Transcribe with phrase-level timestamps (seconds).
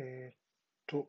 [0.00, 0.36] えーっ
[0.86, 1.08] と、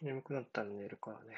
[0.00, 1.36] 眠くなったら寝るからね。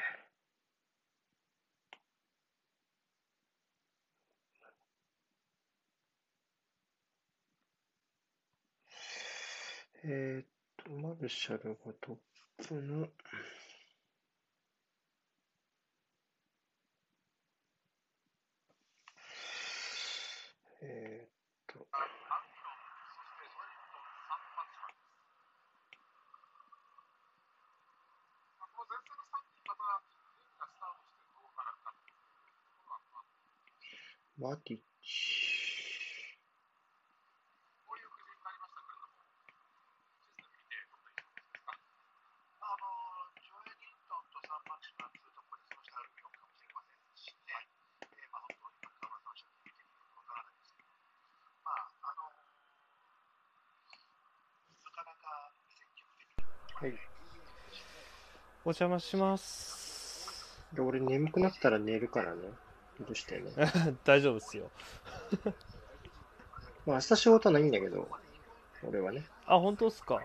[10.05, 10.47] えーっ
[10.85, 13.09] と、マルシャルがトップの、
[34.41, 35.59] マティッチ。
[56.81, 56.93] はい。
[58.65, 60.63] お邪魔します。
[60.73, 62.68] で俺眠くなったら寝るからね。
[63.01, 63.53] どうしてね。
[64.05, 64.71] 大丈夫ですよ。
[66.87, 68.09] まあ明日仕事ないんだけど、
[68.83, 70.21] 俺はね、あ、本当ですか？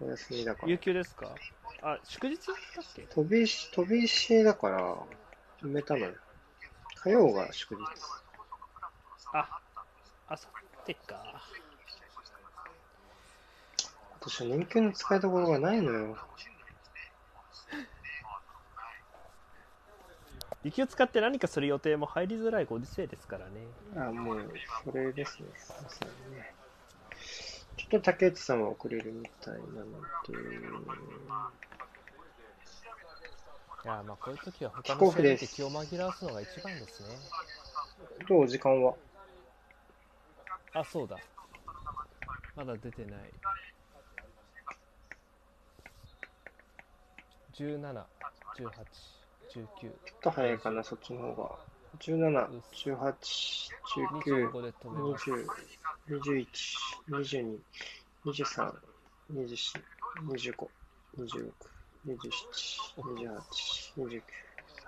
[0.00, 0.78] お休みだから有。
[0.78, 1.34] 給ですか？
[1.82, 2.56] あ、祝日だっ
[2.94, 3.02] け？
[3.02, 4.94] 飛び石、飛び石だから、
[5.62, 6.14] 埋めたのよ。
[6.96, 7.82] 火曜が祝日。
[9.32, 9.60] あ、
[10.28, 10.48] あさ
[10.82, 11.42] ってか。
[14.20, 16.16] 私は年休の使いどころがないのよ。
[20.66, 23.68] 有給使って何かする予定も入りづらいご時世ですからね。
[23.94, 24.50] あ、もう、
[24.84, 25.46] それですね。
[25.80, 26.54] まさにね。
[27.76, 30.32] ちょっと竹内さんは遅れるみたいなので、
[33.84, 37.08] いや、まあこういう時は他のオフです試合で気を紛らわすのが一番ですね。
[38.28, 38.94] どう時間は
[40.74, 41.16] あ、そうだ。
[42.56, 43.32] まだ出てない。
[47.52, 48.06] 17、
[48.58, 49.15] 18、
[49.56, 49.66] 19。
[49.80, 51.50] ちょっと早いかな、そっちの方が。
[51.98, 53.70] 17、18、
[54.20, 55.46] 19、20、
[56.10, 56.46] 21、
[57.08, 57.58] 22、
[58.26, 58.72] 23、
[59.32, 59.80] 24、
[60.28, 60.68] 25、
[61.16, 61.52] 26、
[62.06, 62.30] 27、
[62.98, 63.40] 28、
[63.96, 64.22] 29、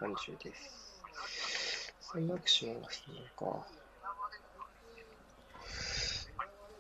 [0.01, 1.85] 30です。
[2.01, 3.21] サンマキシマがするの
[3.53, 3.67] か。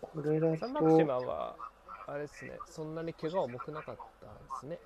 [0.03, 1.57] これだサンマクシと、マは、
[2.07, 4.79] あれですね、そんなに怪我重くなかったんですね。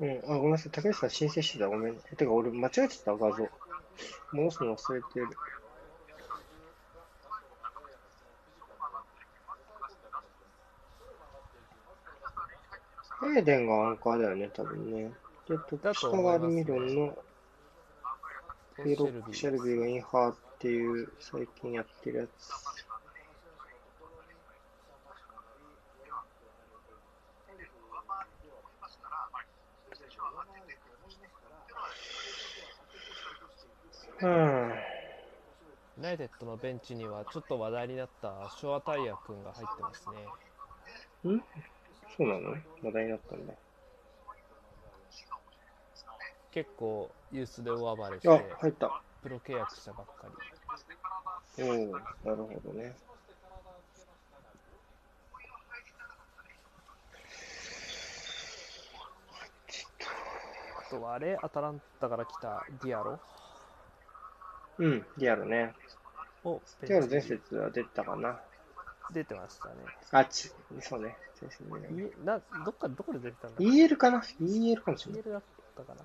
[0.00, 1.94] うん、あ、ごめんなさい、竹内さん申請してた、ごめん。
[2.16, 3.50] てか、俺間違えてた、画像。
[4.32, 5.36] 戻すの忘れてる。
[13.22, 15.12] エーデンがアンカーだよね、多分ね。
[15.46, 17.18] で、トップ下がアルミロンの
[18.82, 22.89] ペロックシェルビーがインハーっていう最近やってるやつ。
[34.22, 34.74] うん。
[35.96, 41.34] ユナイテッドのベンチにはちょっと話題になったショアタイヤ君が入ってますね。
[41.34, 41.42] ん
[42.16, 42.56] そうなの？
[42.82, 43.54] 話題になったんだ。
[46.52, 49.02] 結構ユースで大暴れしあて、、入った。
[49.22, 50.26] プロ契約したばっか
[51.58, 51.64] り。
[51.64, 51.98] おお
[52.28, 52.96] なるほどね。
[60.78, 63.20] あとはあれ、アタランタから来たディアロ？
[64.80, 65.74] うん、リアルね。
[66.42, 68.40] をリアル前節は出てたかな。
[69.12, 69.74] 出てましたね。
[70.12, 71.16] あ、ち、そうね。
[71.90, 72.10] ね。
[72.22, 75.22] いなどっかどこで出てたんだ？EL かな ?EL かもしれない。
[75.22, 75.42] EL だっ
[75.76, 76.00] たかな。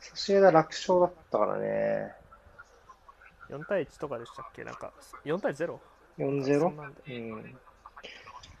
[0.00, 2.14] ソシエダ楽勝だったからね。
[3.50, 4.64] 4対1とかでしたっけ？
[4.64, 4.92] なんか、
[5.24, 5.78] 4対 0?
[6.16, 6.74] そん 4-0?
[6.74, 7.02] なんで。
[7.18, 7.58] うん。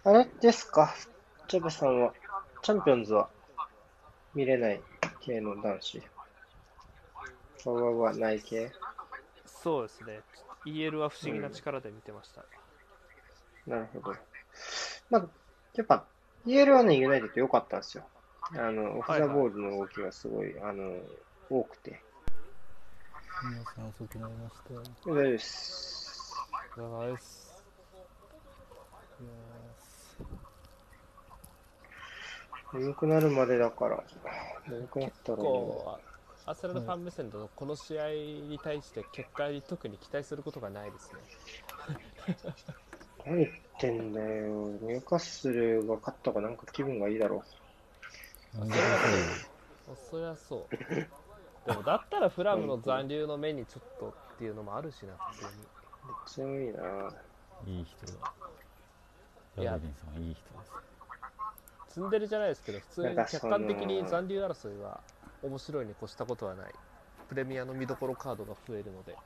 [0.04, 0.94] あれですか？
[1.48, 2.12] チャベさんは、
[2.62, 3.30] チャンピオンズは
[4.34, 4.82] 見れない
[5.20, 6.02] 系の男子。
[7.70, 8.70] わわわない系
[9.44, 10.20] そうですね。
[10.66, 12.44] EL は不思議な力で見てました。
[13.66, 14.16] なるほど。
[15.10, 15.26] まあ、
[15.74, 16.04] やっぱ、
[16.46, 18.04] EL はね、ユナイテッド良かったんですよ。
[18.50, 21.00] あの、オフザボールの動きがすごい、あの、
[21.48, 22.02] 多くて。
[23.44, 24.74] 皆さん遅くなりました。
[24.74, 26.34] い大丈夫です。
[26.76, 27.42] お疲れ様です。
[32.74, 34.02] や眠くなるまでだから、
[34.68, 36.11] 眠くなったらね、こう、
[36.44, 41.20] アーセナルファン目線だと、この試合に対して結果に特に期待することがないですね。
[43.24, 44.26] 何言ってんだよ。
[44.82, 48.74] ニューカッスルが勝ったかなんか気分がいいだろーなんで
[50.10, 50.76] そりゃそう。
[51.66, 55.14] でもだったらフラムの残留の目にちょっとっていうのもあるしな
[56.24, 57.12] 普通にめっちゃいいな。
[57.66, 58.32] いい人だ。
[59.58, 60.72] いやラベリンさんはいい人です。
[61.94, 65.00] 詰んでるじゃないですけど普通に客観的に残留争いは
[65.42, 66.72] 面白いに越したことはない。
[67.28, 69.16] プレミアの見どころカードが増えるので。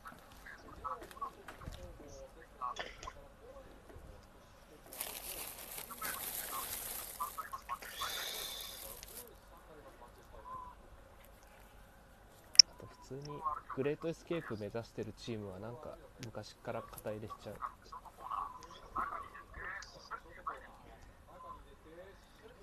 [12.69, 13.21] あと普通に
[13.77, 17.57] グレートエスケープ目指してるチームはなんか昔から肩入れしちゃう。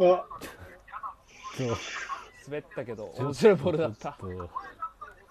[0.06, 0.26] あ。
[2.46, 4.48] 滑ったけど面白いボールだったちょっ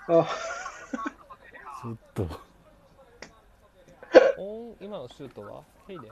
[0.07, 0.27] と、あ
[1.83, 2.27] ちょっと、
[4.39, 5.63] オン今のシュートは？
[5.87, 6.11] ヘイデン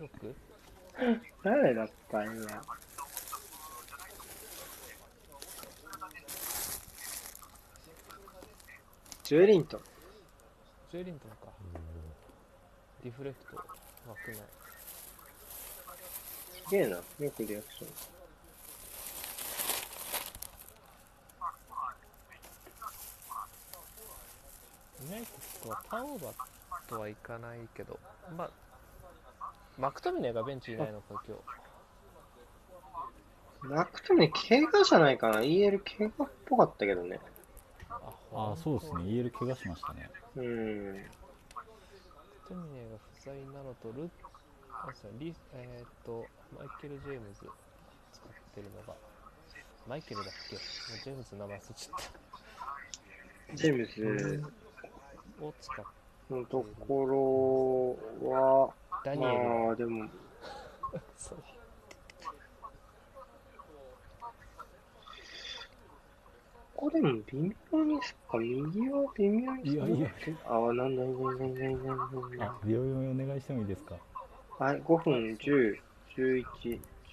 [0.00, 0.34] ロック？
[1.42, 2.34] 誰だった今。
[9.24, 9.80] ジュエリントン。
[10.90, 11.36] ジュエリントンか
[13.04, 13.56] リフレクト
[14.08, 14.40] 枠ない
[16.66, 16.96] すげえな。
[16.96, 18.17] よくリアクション。
[25.04, 26.34] ユナイテッドはタオーバー
[26.88, 27.98] とはいかないけど
[28.36, 28.50] まあ
[29.78, 31.42] マクトミネがベンチいないのか今日
[33.74, 37.18] マクトミネ怪我じゃないかな ?EL 怪我っぽかったけどね。
[37.90, 38.12] あ
[38.52, 39.02] あ、そうですね。
[39.02, 40.08] EL 怪我しましたね。
[40.36, 40.94] うん。
[40.96, 41.02] マ
[41.62, 44.08] クトミネが不在なのとル
[44.70, 46.24] あそうリえーっと
[46.56, 47.40] マイケル・ジェームズ
[48.12, 48.94] 使ってるのが
[49.88, 50.56] マイケルだっけ？
[51.02, 52.00] ジェームズの名前忘れちゃっ
[53.56, 54.48] ジェームズた
[55.40, 55.84] を使っ
[56.30, 58.74] のところは、
[59.04, 60.08] ダニエルまあでも、
[61.16, 61.38] そう
[66.74, 70.08] ここでも微妙にそっか、右は微妙にいやいや
[70.46, 70.94] あ、なん。
[70.96, 71.16] だ、なん。
[71.16, 71.54] だ、なん。
[71.54, 71.82] だ、なん。
[71.82, 72.38] だ、なん。
[72.38, 73.96] だあ、秒読みお願いしてもいいですか
[74.58, 75.78] はい、5分、10、
[76.16, 76.44] 11、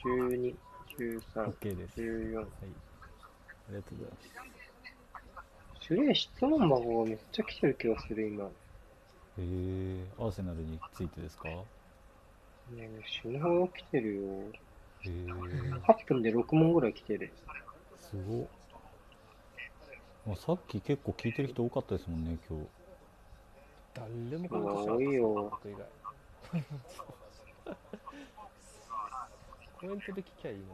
[0.04, 0.56] 12、
[1.00, 2.00] 13、?OK です。
[2.00, 2.36] 14。
[2.36, 2.46] はい。
[2.46, 4.55] ありがとうございます。
[5.88, 8.46] すげえ質問箱がめっちゃ来てる気がする、今。
[8.46, 8.50] へ
[9.40, 11.50] えアーセナルについてですか？
[11.50, 11.56] へ
[12.76, 14.22] ね死ぬほど来てるよ。
[15.04, 17.32] え8分で6問ぐらい来てる。
[18.02, 18.48] すごっ。
[20.26, 22.68] まあ、さっき結構聞いてる人多かったですもんね、今日。
[23.94, 24.10] 誰
[24.40, 25.86] もコメントしなかった多いよ僕以外
[29.80, 30.70] コメントで聞きゃいいのに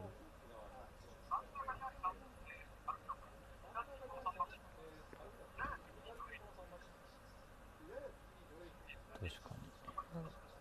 [9.20, 9.54] 確か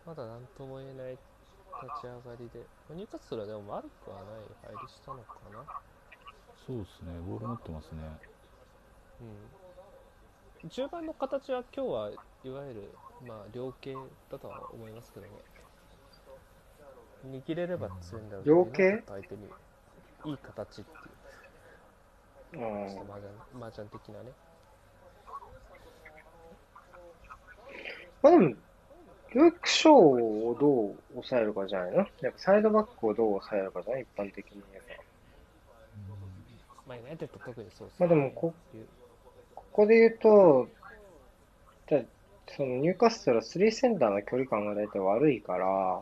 [0.05, 1.21] まだ何とも言えない立
[2.01, 2.59] ち上がりで。
[2.89, 4.25] ニューカッスルはでも悪くはない。
[4.75, 5.59] 入りしたのかな。
[5.61, 5.65] に。
[6.67, 8.01] そうですね、ボール持ってますね。
[10.63, 10.69] うん。
[10.69, 12.09] 中盤の形は今日は
[12.43, 12.91] いわゆる
[13.25, 13.95] まあ両形
[14.31, 15.31] だとは思いますけどね。
[17.25, 18.83] 握れれば強いんだろうけど両形？
[18.83, 19.45] ユナイテッド相手に
[20.25, 22.63] いい形っていう。
[22.63, 23.31] うんちょっと麻雀
[23.65, 24.31] 麻雀的なね。
[28.21, 28.55] まあでも、
[29.33, 31.97] ルーク・ショーをどう抑えるかじゃないの？
[31.97, 34.01] やっぱサイドバックをどう抑えるかじゃない？
[34.01, 35.03] 一般的に言えば。
[36.87, 38.53] まあユナイテッド特にそうですまあでもこ
[39.55, 40.67] ここで言うと、
[41.89, 42.01] じゃあ
[42.55, 46.01] そのニューカッスルは3センターの距離感が大体悪いから、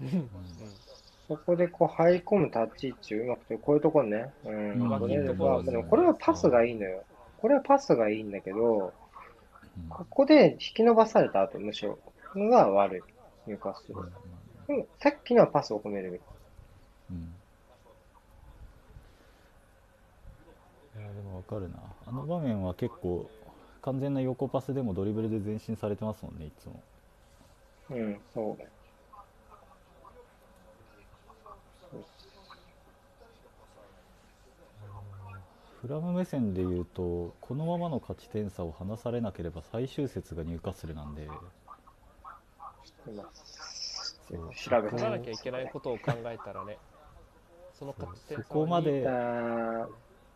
[0.00, 0.28] うん
[1.26, 4.30] そこでこう入り込む立ち位置をうまくて、こういうところね。
[4.44, 4.72] うん。
[4.72, 7.02] うん取れれば、でもこれはパスがいいのよ。
[7.38, 8.92] これはパスがいいんだけど、
[9.78, 11.98] うんここで引き伸ばされた後、むしろ、
[12.36, 13.02] のが悪い。
[13.46, 13.94] ニューカッスル
[14.68, 14.76] うん。
[14.76, 16.22] うんさっきのはパスを褒めるべき。
[17.10, 17.34] うん
[20.96, 21.76] いやでもわかるな
[22.06, 23.28] あの場面は結構
[23.82, 26.80] 完全な横パスでもドリブルで前進されてますもんねいつも
[27.90, 28.64] うん、そう。
[35.82, 41.28] フラム目線で言うとこのままの勝ち点差を離されなければ最終節が入荷するなんで
[43.06, 43.22] 今、
[44.28, 46.78] そう調べてなきゃいけないことを考えたらね。
[47.78, 49.86] その勝ち点そこまであー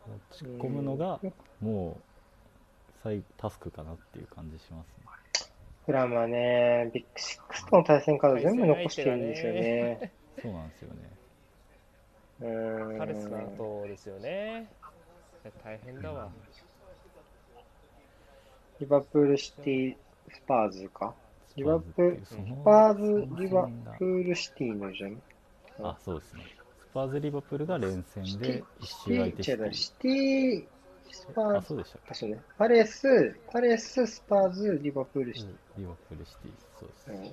[0.09, 1.21] 持ち込むのが
[1.61, 1.97] もう
[3.03, 5.09] 最タスクかなっていう感じしますね。
[5.87, 10.13] フラムはね、ビッグシックスとの対戦カード全部残してるんですよね。
[10.43, 11.19] そうなんですよね。
[12.41, 12.99] うーん。
[12.99, 14.71] パレスの後ですよね。
[15.65, 16.29] 大変だわ
[18.81, 19.97] リバプールシティ、
[20.31, 21.15] スパーズか。
[21.59, 25.21] リバプール、スパーズリバプールシティのじゃん。
[25.83, 26.41] あそうですね
[26.91, 30.65] スパーズリバプールが連戦で一シティ、周相手して違うシティ、
[31.11, 32.39] スパーズ、あそうでしたっあそうね。
[32.57, 37.27] パレス、パレス、スパーズ、リバプールシテけリバプールシティそうです、ィ。
[37.27, 37.33] うん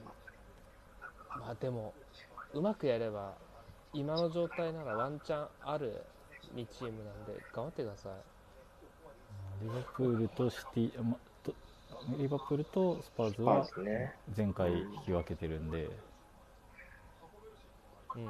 [1.39, 1.93] まあでも
[2.53, 3.33] うまくやれば
[3.93, 6.01] 今の状態ならワンチャンある
[6.55, 8.13] 2チームなんで頑張ってください
[9.63, 11.24] リバプールとシティ、ま、と
[12.07, 13.67] リバプールとスパーズは。
[14.35, 15.89] 前回引き分けてるんで、
[18.15, 18.29] うん。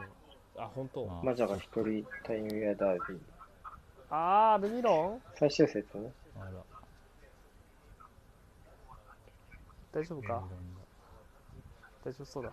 [0.58, 1.06] あ本当。
[1.06, 1.24] まあ。
[1.24, 3.20] マジャが一人タイムウェアダービー。
[4.10, 5.22] あーアルミロン？
[5.38, 6.12] 最終節ね。
[6.40, 6.52] あら。
[9.92, 10.44] 大丈夫か？
[12.04, 12.52] 大丈夫そうだ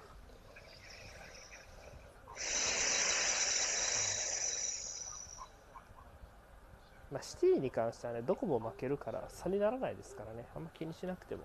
[7.12, 10.47] まあ、シティに関してはねどこも負けるから差にならないですからね。
[10.57, 11.42] あんま気にしなくても。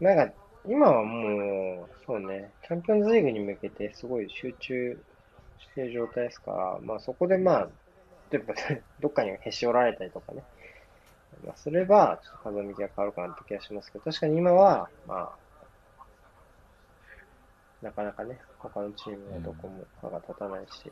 [0.00, 0.34] なんか、
[0.66, 4.98] 今はもう、そうね、チャンピオンズリーグに向けてすごい集中
[5.58, 7.68] してる状態ですから、まあそこでまあ、
[9.00, 10.42] どっかにへし折られたりとかね、
[11.44, 15.44] まあ、すれば、ちょっと風向きが変わるかなって気がしますけど、確かに今は、まあ、
[17.82, 20.90] なかなかね、他のチームはどこも歯が立たないし、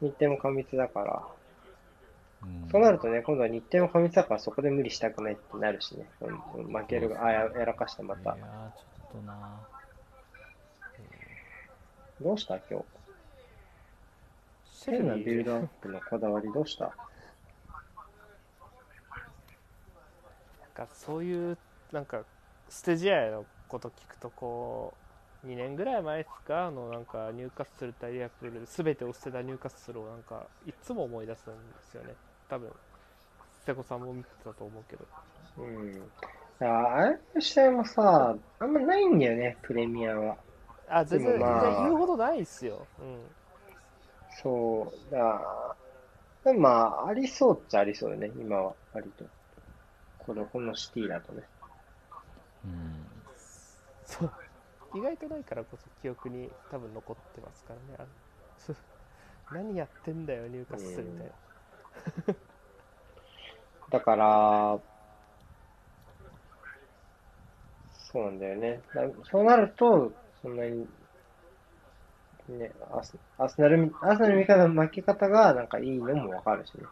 [0.00, 1.22] 日程も過密だから、
[2.42, 2.68] うん。
[2.70, 8.36] そうなるとね、今度は日程も過密だからそこで無理したくないってなるしね、うん負けるが、あややらかしてまた。
[8.36, 8.44] いや。
[8.44, 8.46] ー
[8.78, 9.60] ちょっとな
[12.22, 12.84] どうした今日？
[14.90, 16.84] 変なビルにドアップのこだわりどうした？
[16.84, 16.92] なん
[20.86, 21.58] かそういう
[21.90, 22.22] なんか
[22.68, 24.96] ステージ試合のこと聞くとこう
[25.46, 26.66] 2年ぐらい前ですか？
[26.66, 31.58] あのなんかニューカッスル対リアプールで全てを捨てたニューカッスルをなんかいつも思い出すんで
[31.90, 32.14] すよね
[32.48, 32.70] 多分
[33.64, 35.04] 瀬古さんも見てたと思うけど
[35.58, 35.92] うん。
[36.58, 40.36] だからあれの試合もさ、あんまないんだよね、プレミアは。
[40.88, 43.26] あ全然,、まあ全然言うほどないっすよ、うん、
[44.42, 45.12] そう。
[45.12, 45.76] だか
[46.44, 49.24] ら、でもまあ、ありそうっちゃありそうだね、今は、割と。
[50.18, 51.42] この、このシティだとね。
[52.64, 53.06] うん
[54.06, 54.32] そう
[54.96, 57.96] 意外とないからこそ記憶に多分残ってますからね。
[57.98, 58.76] あの
[59.52, 61.32] 何やってんだよニューカッスルみたいな、
[63.90, 64.78] だから、
[67.92, 68.80] そうなんだよね。
[68.94, 70.12] だそうなると、
[70.42, 70.88] そんなに、
[72.48, 76.84] ね、アスアスナルみ、アスナルの味方の負け方がなんかいいのもわかるしね。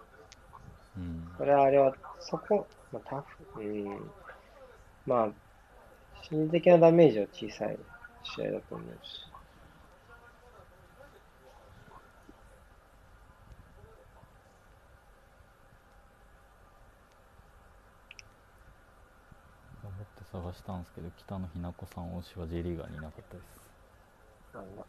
[0.99, 1.29] うん。
[1.39, 3.23] それはあれは、そこ、まあ、タ
[3.55, 4.11] フ、うん、
[5.07, 5.29] まあ、
[6.23, 7.79] 心理的なダメージは小さい
[8.25, 9.31] 試合だと思うし。
[19.83, 23.75] 頑張って探したんですけど北野日な子さん推しは J リーガーにいなかったです
[24.55, 24.87] なんだ。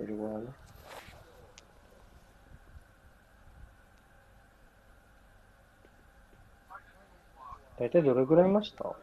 [0.00, 0.46] エルゴはね。
[7.78, 8.94] 大体どれぐらいいました？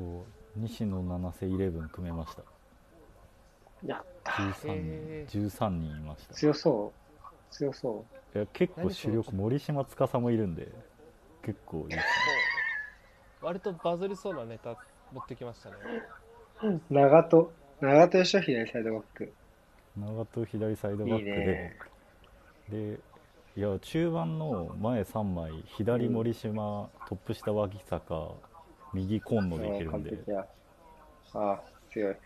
[0.00, 0.26] と
[0.56, 2.42] 西野七瀬イレブン組めました
[3.86, 4.32] やった。
[4.32, 7.54] 13へ人13人いました強そう。
[7.54, 8.04] 強そ
[8.34, 10.68] いや結構主力森島司もいるんで
[11.42, 12.02] 結構いいですね
[13.42, 14.76] 割とバズりそうなネタ
[15.12, 15.76] 持ってきましたね
[16.62, 16.80] う。
[16.90, 17.50] 長戸。
[17.80, 19.32] 長戸義秀サイドバック。
[19.96, 21.78] 長戸左サイドバックいいでね。
[22.68, 23.00] で
[23.56, 28.34] いや中盤の前3枚左森島、トップ下脇坂
[28.94, 30.46] 右今野でいけるんで完璧や。
[31.34, 32.16] ああ、強い。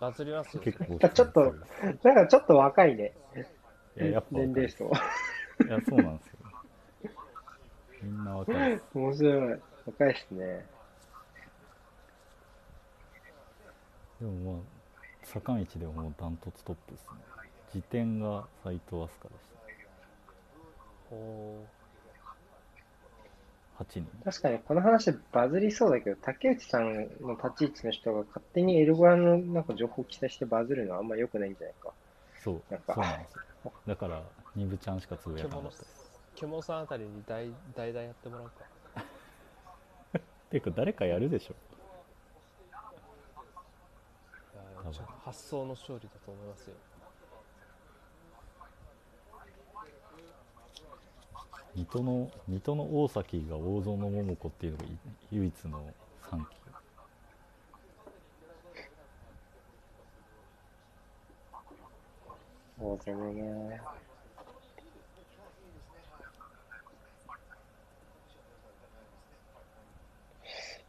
[0.00, 1.54] バズりますよ結構ちょっと
[2.02, 3.12] なんかちょっと若いね。
[3.96, 4.84] いややっぱ年齢層。
[4.84, 4.88] い
[5.68, 6.36] やそうなんですよ
[8.02, 9.60] みんな若い面白い。
[9.86, 10.66] 若いっすね。
[14.20, 14.62] でもまあ
[15.22, 17.16] 坂道でももうダントツトップですね
[17.72, 19.46] 時点が斎藤飛鳥でし
[21.10, 21.75] おーた
[23.78, 31.90] 8人確かにこの話バズりそうだけど、竹内さんの立ち位置の人が勝手にエルゴラのなんか情報を記載してバズるのはあんま良くないんじゃないか。
[32.42, 33.72] そうなんかそうなんですよ。
[33.86, 34.22] だから
[34.54, 36.10] ニブちゃんしかつぶやかなかったです。
[36.36, 39.04] 獣さんあたりに代代々やってもらうか。
[40.50, 41.54] ていうか誰かやるでしょ。
[45.24, 46.74] 発想の勝利だと思いますよ
[51.76, 54.88] 水戸の水戸の大崎が大園桃子っていうのがい
[55.30, 55.94] 唯一の
[56.28, 56.56] 3期
[62.78, 63.80] そうだね。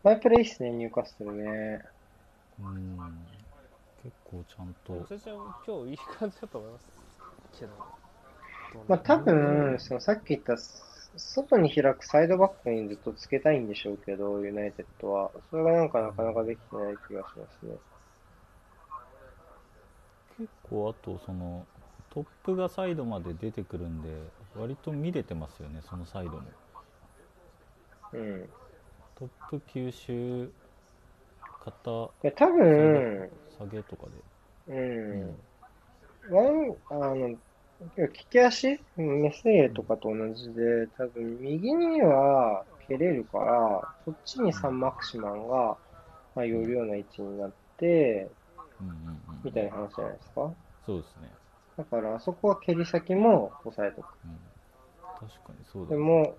[0.04, 1.82] マイプレイっすね、入荷するね。
[2.60, 2.98] うん
[4.04, 6.86] 結構ちゃんと全然今日いい感じだと思います
[7.60, 8.07] けど。
[8.88, 15.32] まあ多分、そのさっき言った、外に開くサイドバックにずっとつけたいんでしょうけど、ユナイテッドは。
[15.50, 17.80] それがなんかなかなかできてない気がしますね。
[20.30, 21.68] 結構あとその
[22.10, 26.54] トップがサイドまで出てくるんで割と見れてますよねそのサイドも
[28.12, 28.54] うん。
[29.16, 30.54] トップ吸収
[31.60, 34.24] 肩で多分、下げとかで
[34.68, 35.48] うん。
[36.30, 37.40] ワン、あの、
[37.98, 38.80] 利き足？
[38.96, 45.78] メスエとかと同じで、多分右には蹴れるから、そっちにサンマクシマンが、
[46.36, 48.30] まあ、寄るような位置になって、
[48.80, 50.52] うんうんうんみたいな話じゃないですか？
[50.86, 51.30] そうですね、
[51.78, 54.06] だから、あそこは蹴り先も抑えとく。
[54.26, 56.36] うん、確かにそうだでも、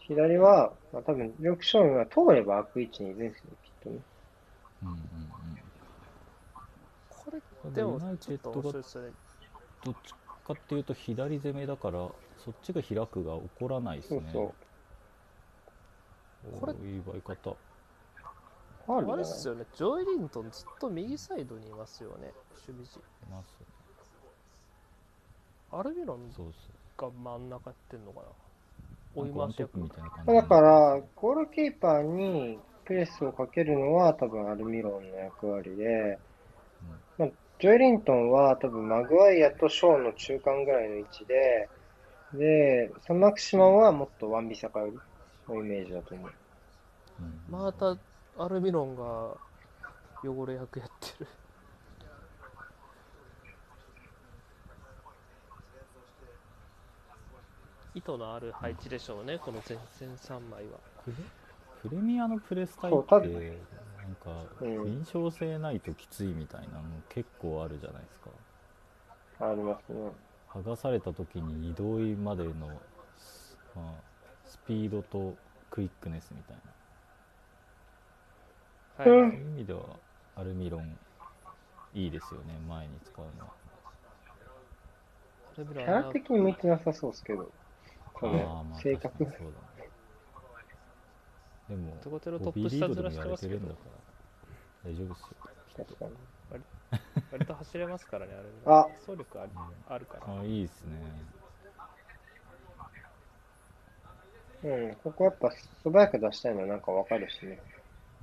[0.00, 3.98] 左は、まあ、多分、ルーク・ショーンが通れば開く位置にいるんですよ、きっとね。
[4.82, 4.98] うんうん
[7.10, 8.72] これうんでもユナイちょっとテ。
[9.84, 10.12] どっち
[10.48, 14.20] かっていうと左攻めだからそっちが開くが起こらないですね。
[14.20, 14.54] そうそ
[16.52, 16.56] う。
[16.56, 17.56] おこれーいい奪い方。
[18.90, 22.32] あれっすよね、ジョイリントンずっと右サイドにいますよね、
[22.66, 23.02] 守備陣。
[23.02, 23.54] います
[25.70, 26.30] アルビロン
[26.96, 28.26] が真ん中やってんのかな。
[29.14, 30.32] 追い回しみたいな感じ。
[30.32, 36.27] だから、ゴールキーパーにプレスをかけるのは多分アルミロンの役割で、まあ、
[37.60, 41.68] ジョエリントンは多分マグワイアとショーンの中間ぐらいの位置で、
[42.32, 44.98] で、サンマクシマンはもっとワンビサカより
[45.48, 46.30] のイメージだと思う。
[47.20, 47.96] うんまた
[48.36, 49.36] アルミロンが
[50.22, 51.28] 汚れ役やってる。
[57.94, 60.78] 意図のある配置でしょうね、この前線3枚は。
[61.82, 63.28] プレミアのプレスタイそうたって
[64.08, 64.86] なんかうん。
[64.86, 68.30] 印象性ないときついみたいなの結構あるじゃないですか。
[69.50, 70.10] ありますね。
[70.50, 72.52] 剥がされた時に移動までの、
[73.76, 73.92] まあ、
[74.46, 75.36] スピードと
[75.70, 76.56] クイックネスみたい
[79.06, 79.12] な。
[79.12, 79.30] はい、うん。
[79.30, 79.82] そういう意味では
[80.36, 80.98] アルミロン
[81.94, 83.52] いいですよね前に使うのは。
[85.56, 87.50] キャラ的に向いてなさそうですけど、
[88.80, 89.32] 性格確かに。
[89.36, 89.67] そうだね
[91.68, 93.80] でもトコテロトップ下ずらしてますけどてるんだか
[94.84, 95.28] ら大丈夫ですよ
[95.76, 96.12] 確かに。
[97.30, 98.78] 割と走れますからね、アルミロン。
[98.78, 99.50] あ走力ある
[99.88, 100.40] あるから。
[100.40, 100.92] あいいですね
[104.64, 105.50] うん、ここやっぱ
[105.84, 107.60] 素早く出したいのはなんかわかるしね。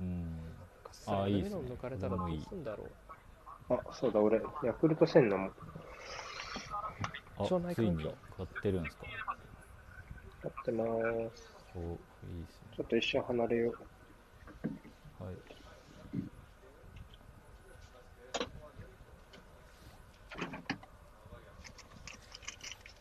[0.00, 0.38] うん
[0.84, 2.84] かっさりアあいいっすね抜かれたらどうすんだろ
[3.70, 3.74] う。
[3.74, 5.50] あ、そうだ、俺、ヤクルト1000のも
[7.38, 8.04] あついに
[8.36, 9.06] 買ってるんですか？
[10.44, 11.56] やってまーす。
[11.74, 13.72] おいいですねちょっと一瞬離れよ
[15.20, 15.24] う。
[15.24, 15.56] はい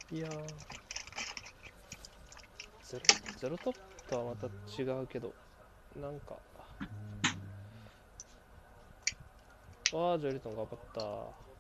[0.10, 0.66] いやー
[2.82, 4.48] ゼロゼロトップとはまた
[4.82, 5.38] 違うけど、
[5.96, 6.44] なんか、
[9.90, 11.56] わあ、ジョエリトン頑張った。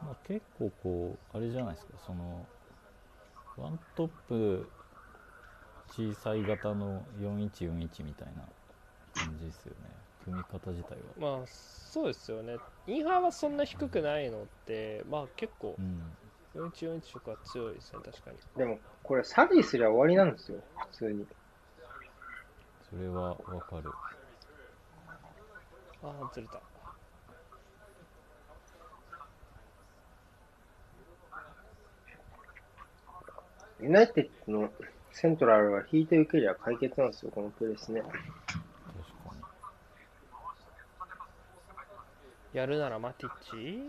[0.00, 2.52] まあ、結構こうあれじゃないですかその
[3.56, 4.72] ワントップ
[5.94, 8.42] 小さい型の4141みたいな
[9.14, 9.90] 感じですよね
[10.24, 12.56] 組み方自体はまあ、そうですよね。
[12.88, 16.00] インハーはそんな低くないのって、まあ結構う、ん
[16.56, 18.36] 4141色は強いですね、確かに。
[18.56, 20.58] でも、これ、サディすりゃ終わりなんですよ、
[20.90, 21.26] 普通に。
[22.90, 23.90] それはわかる
[26.02, 26.60] ああ、ずれた。
[33.80, 34.72] ユナイテッドの？
[35.14, 38.00] セントラルは引いて受けりゃ解決なんですよ、このプレスね。
[38.02, 38.18] 確か
[42.52, 43.80] にやるならマティッチ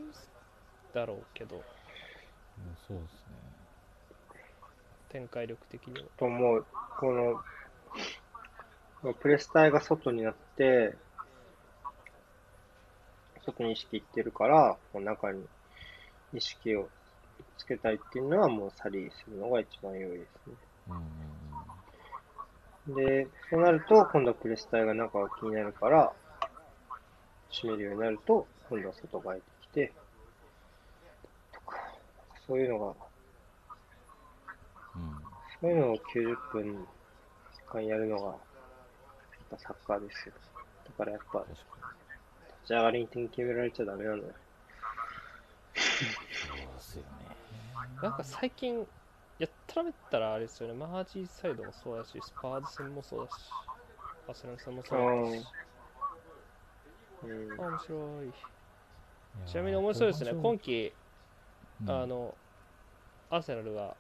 [0.94, 1.64] だろうけど、うん
[2.88, 3.56] そうですね
[5.10, 6.08] 展開力的には。
[6.18, 6.66] と思う。
[7.00, 7.12] こ
[9.02, 10.96] の、プレス体が外になって、
[13.46, 15.44] 外に意識いってるから、こう中に
[16.34, 16.90] 意識を
[17.58, 20.56] つけたいっていうのはもうサリーするのが一番良いですね。
[22.88, 26.14] で、そうなると、今度はプレス体が中が気になるから、
[27.52, 29.94] 閉めるようになると、今度は外が開いてきて、
[31.52, 31.78] とか、
[32.46, 32.94] そういうのが、
[35.62, 36.88] そういうのを90分
[37.72, 38.38] 間やるのが、やっ
[39.50, 40.36] ぱサッカーですよ。
[40.86, 41.64] だからやっぱ、立
[42.68, 44.24] ち上がりに点決められちゃダメなのよ。
[44.24, 44.32] に
[45.76, 47.08] そうですよね。
[48.02, 48.86] なんか最近、
[49.38, 53.70] やったらめったらあれですよね、マージーサイドもそうだし、スパーズ戦もそうだし、
[54.28, 55.46] アスラム戦もそうだし、
[57.24, 57.58] うん。
[57.58, 58.34] あ、面白い。
[59.46, 60.96] ちなみに面白いですね、今季、季、
[61.82, 61.90] うん。
[61.90, 62.38] あの
[63.30, 63.98] アーセナルは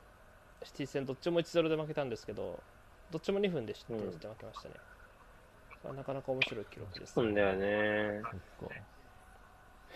[0.63, 2.63] シティ戦どっちも1-0で負けたんですけど、
[3.11, 4.75] どっちも2分で失点して負けましたね。
[5.83, 8.23] まあなかなか面白い記録です、そうなんだよね。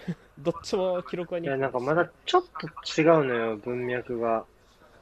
[0.38, 2.68] どっちも記録はい2や、分なんかまだちょっと
[3.02, 4.46] 違うのよ、文脈が。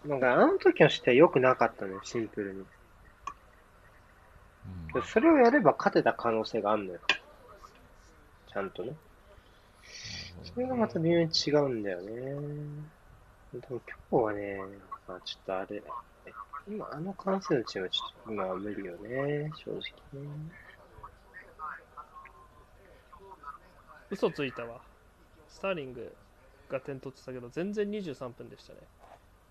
[0.06, 2.60] なんかあの時のしては良くなかったのよ、シンプルに。
[2.60, 2.68] うん
[5.06, 7.00] それをやれば勝てた可能性があるのよ。
[8.52, 8.94] ちゃんとね。
[10.44, 12.08] それがまた微妙に違うんだよね。
[13.54, 13.82] でも
[14.12, 14.60] 今日はね、
[15.08, 15.84] まあ、ちょっとあれ、
[16.68, 20.30] 今あの関数のチームはちょっと今は無理よね、正直ね。
[24.10, 24.82] 嘘ついたわ。
[25.50, 26.16] スターリング
[26.70, 28.80] が点取ってたけど、全然23分でしたね。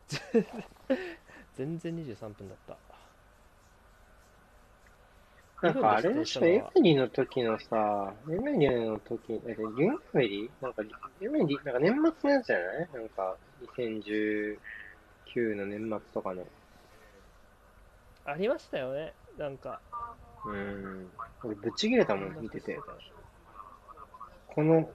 [1.55, 2.79] 全然23分だった。
[5.63, 6.13] なんかあれ？
[6.15, 10.83] でしょ、エメリの時のさ、エメリの時、え、ユンフェリなんか、
[11.21, 12.89] エメリ、なんか年末のやつじゃない？
[12.93, 16.47] なんか、2019の年末とかの。
[18.25, 19.81] ありましたよね、なんか。
[20.47, 21.11] うん。
[21.43, 22.79] 俺、ぶち切れたもん、見てて。
[24.49, 24.93] この、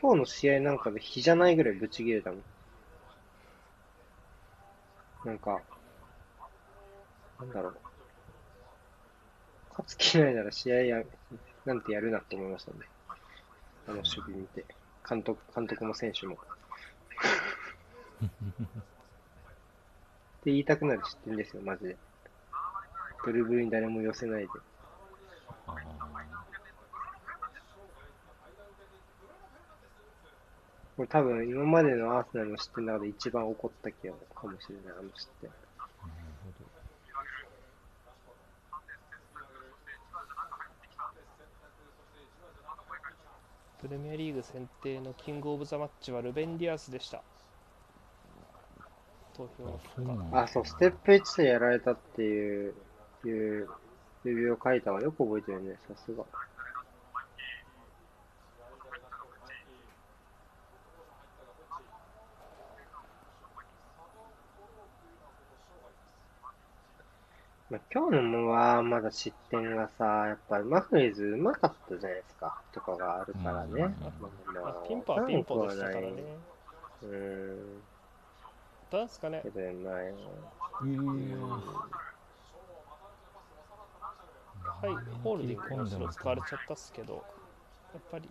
[0.00, 2.42] 今日の試合なんかで日じゃないぐらいぶち切れたもん。
[5.24, 5.60] なんか、
[7.38, 7.76] なんだろう。
[9.70, 11.02] 勝つ気ないなら試合や、
[11.64, 12.78] なんてやるなって思いましたね。
[13.86, 14.64] あの守備見て。
[15.08, 16.34] 監督、監督も選手も。
[16.34, 16.38] っ
[20.44, 21.96] て言いたくなる失点ですよ、マジで。
[23.24, 24.48] ドリブルに誰も寄せないで。
[25.66, 26.01] あ
[31.02, 35.50] これ多分今までのアーセナルの失点の中で一番怒った気がかもしれない、あの失点。
[43.80, 47.20] プレミアリーグ選定のキングオブザマッチはルベン・ディアスでした。
[49.36, 52.74] 投票のあそう結果なんだあ、そう、ステップ1でやられたっていう、
[53.24, 53.68] いう、
[54.22, 56.22] レビューを書いたのよく覚えてるね、さすが。
[67.72, 73.70] まあ、今日のもはまだ失点がさ、やっぱりマフレーズうまかったじゃないですか、とかがあるからね。
[73.70, 73.92] うんまあ
[74.62, 76.10] まあ、ピンポはピンポでしたからね。
[77.02, 77.80] うーん、
[78.90, 80.14] どうですかねけ、どまあ、え
[84.82, 87.20] はい、ホールディングの後ろ使われちゃったっすけど、や
[87.98, 88.28] っぱり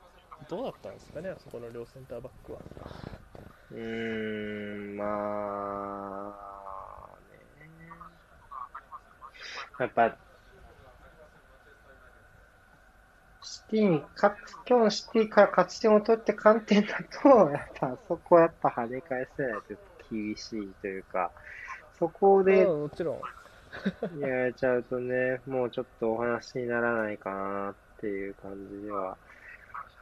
[0.51, 2.59] どうだったんですかね、あそこの両センターバックは。
[3.71, 6.41] うーん、まあ、
[7.31, 7.37] ね。
[9.81, 10.15] やっぱ、
[13.41, 19.75] シティに勝つ、今日のシティから勝ち点を取って観点だと、 やっぱあそこはやっぱ跳ね返せないと
[20.07, 21.31] 厳しいというか、
[21.97, 23.21] そこでうんもちろん。
[24.19, 29.17] やられちゃうとね、もうちょっとお話にならないかなっていう感じでは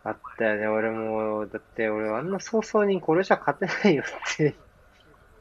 [0.03, 0.67] あったよね。
[0.67, 4.59] 俺も、だって俺あんな早々にこれじゃ勝てないよって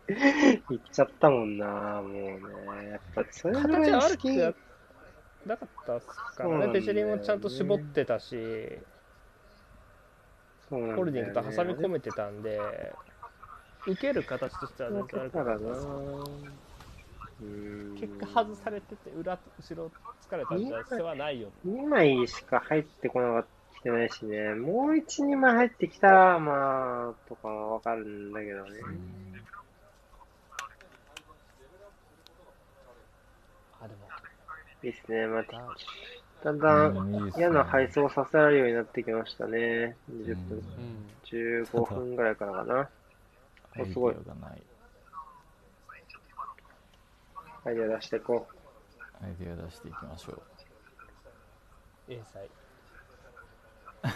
[0.71, 2.91] 言っちゃったもんな、もうね。
[2.91, 4.19] やっぱそれぐらい形悪。
[4.19, 4.55] くや
[5.47, 8.37] なかったっすからね、ペチェリンもちゃんと絞ってたし、
[10.69, 12.59] そうねホールディングと挟み込めてたんで、
[13.87, 15.87] 受ける形としては全然悪くななかったです。
[17.41, 19.91] うん結果外されてて、裏、後ろ
[20.29, 21.51] 疲れたんじゃ世話ないよ。
[21.67, 23.59] 2枚しか入ってこなかった。
[23.79, 28.81] きてないしね、もう1、2枚入ってきたら、まあ、とかはわかるんだけどね。
[33.81, 34.01] あ、でも、
[34.83, 35.27] いいっすね。
[35.27, 35.77] まあ、あ
[36.45, 39.97] だんだうん嫌な配送させられるようになってきましたね。
[40.11, 41.09] 20分、うん。
[41.25, 42.89] 15分ぐらいからかな。
[43.77, 44.63] アイデすごいアがない
[47.65, 48.47] アイデア出していこ
[49.21, 50.43] アイデア出していきましょう
[52.09, 52.49] A 祭。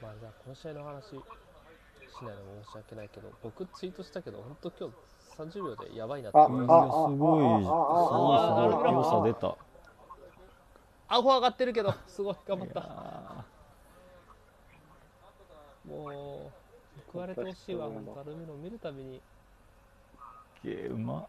[0.00, 1.14] まあじゃあこの試合の話し
[2.22, 4.94] ないの申し訳ないけど僕ツイートしたけど本当今日
[5.38, 6.50] 30秒でやばいなってあす。
[6.52, 9.56] ごいすごいすごい良さ出たた
[11.08, 13.44] アホ上がってるけどすごい頑張っいたや
[15.86, 21.28] もう報われてほしいわ本当アルミノ見るたびにーゲーうま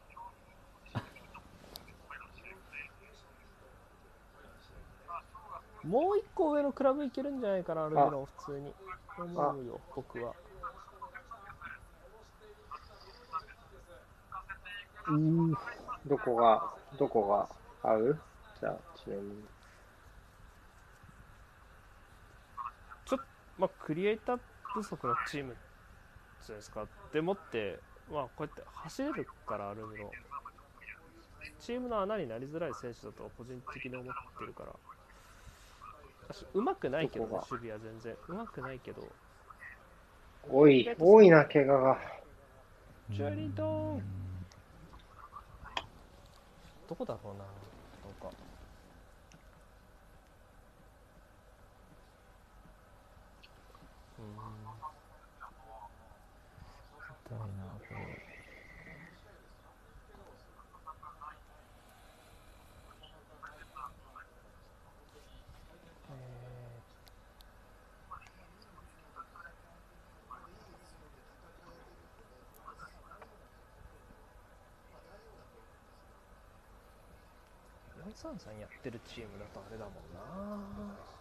[5.83, 8.73] もう一個上のクラブいけるんじゃないかなアルミノ普通に
[9.17, 10.33] 思うよ僕は
[16.05, 17.47] どこが、どこ
[17.83, 18.19] が合う？
[18.59, 19.43] じゃあ、ちなみに。
[23.59, 25.55] まあ、クリエイター不足のチーム
[26.45, 26.85] じゃないですか。
[27.11, 27.79] でもって、
[28.11, 29.87] まあ、こうやって走れるからあるの、
[31.59, 34.75] チームの穴になりづらい選手だとは個人的に思ってるから、
[36.29, 38.15] 私うまくないけどね守備は全然。
[38.27, 39.01] うまくないけど、
[40.47, 41.99] 多い、多いな、怪我が。
[43.09, 44.03] ジョエリントン
[46.87, 47.43] どこだろうな、
[78.39, 81.17] さんやってるチームだとあれだもんな。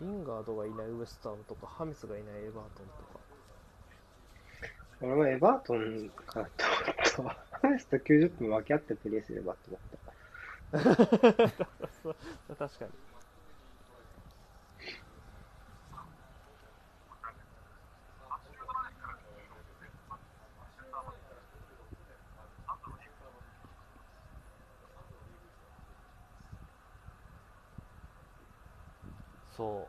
[0.00, 3.20] リンガードがいないウエスタンとかハミスがいないエバートンとか。
[5.00, 6.48] 俺もエバートンかな
[7.14, 10.06] と思った ハミスと90分分け合ってプレーすればと思った。
[12.56, 13.15] 確かに。
[29.56, 29.88] そ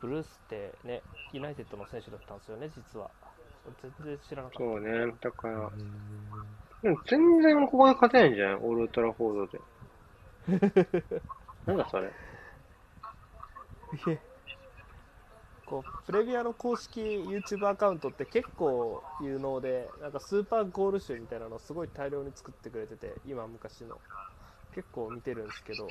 [0.00, 3.10] ブルースってねユナイテッドの選手だったんですよね実は。
[3.82, 4.58] 全然知らなかった。
[4.58, 5.70] そうね、だから、
[6.82, 8.54] でも全然ここで勝てないんじゃない？
[8.56, 9.60] オールトラフォードで。
[11.66, 12.08] なんだそれ。
[12.08, 12.10] い
[14.10, 14.20] え。
[15.64, 23.98] こうプレビアの公式 YouTube アカウントって結構有能でなんかスーパーゴール集みたいなのをすごい大量に作ってくれてて今昔の。
[24.74, 25.88] 結構見てるんですけど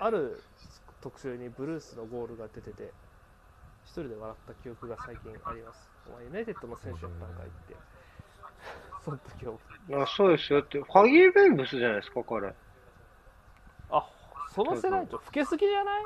[0.00, 0.42] ある
[1.02, 2.92] 特集にブルースのゴールが出てて
[3.84, 7.76] 一人で笑った記憶が最近ありますお前ユナイテッドの選手やったんかいって
[9.04, 9.54] その時は
[10.02, 12.54] あそうですよって、ファギー・ベンブスじゃないですか、彼。
[13.90, 14.08] あ
[14.54, 16.04] その世代と老けすぎじゃない？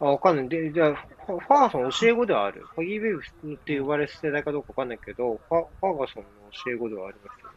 [0.00, 0.48] あ、わかんない。
[0.48, 0.94] で、じゃあ、
[1.26, 2.64] ファーガソン教え子ではある。
[2.76, 6.30] ファギー・ベンブスって呼ばれる世代かどうかわかんないけど、ファファーガソンの
[6.64, 7.50] 教え子ではありますよ。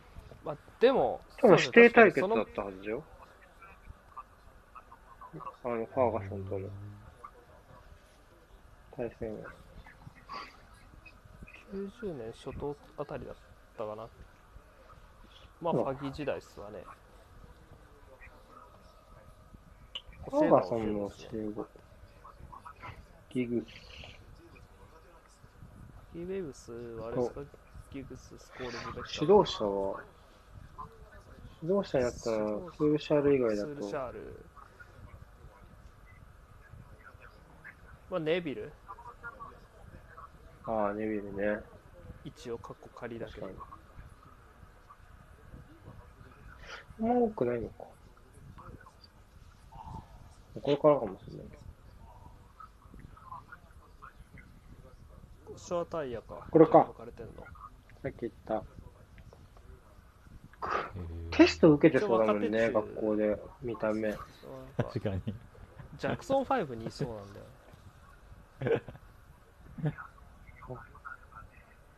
[0.43, 3.03] まあ、でも多分指定対決だったはずよ。
[5.63, 6.67] あの、ファーガソンとの
[8.97, 9.49] 対戦は。
[11.73, 13.35] 90年初頭あたりだっ
[13.77, 14.09] たかな。
[15.61, 16.83] まあ、うんファギー時代っすわね。
[20.29, 21.67] ファーガソンの教え子教え子。
[23.29, 23.65] ギグス。
[26.13, 27.41] ギー・ウェイブスはあれですか？
[27.91, 29.99] ギグス、スコールズ・ベッ指導者は、
[31.61, 34.50] 指導者になったのは、スールシャール以外だスールシと、ャール。
[38.11, 38.69] まあ、ネビル？
[40.65, 41.61] ああ、ネビルね。
[42.25, 43.63] 一応、カッコ仮だけど確か
[47.05, 47.09] に。。
[47.09, 47.85] あんま多くないのか。
[50.61, 51.57] これからかもしれないけ
[55.57, 56.47] ショアタイヤか。
[56.51, 57.33] これか書かれてんの。
[57.33, 57.43] ど。
[58.03, 58.55] さっき言った。
[58.55, 58.61] へ
[61.31, 64.13] テスト受けてそうだもんね、学校で、見た目。
[64.75, 65.21] 確かに
[65.95, 67.60] ジャクソン5にいそうなんだよ。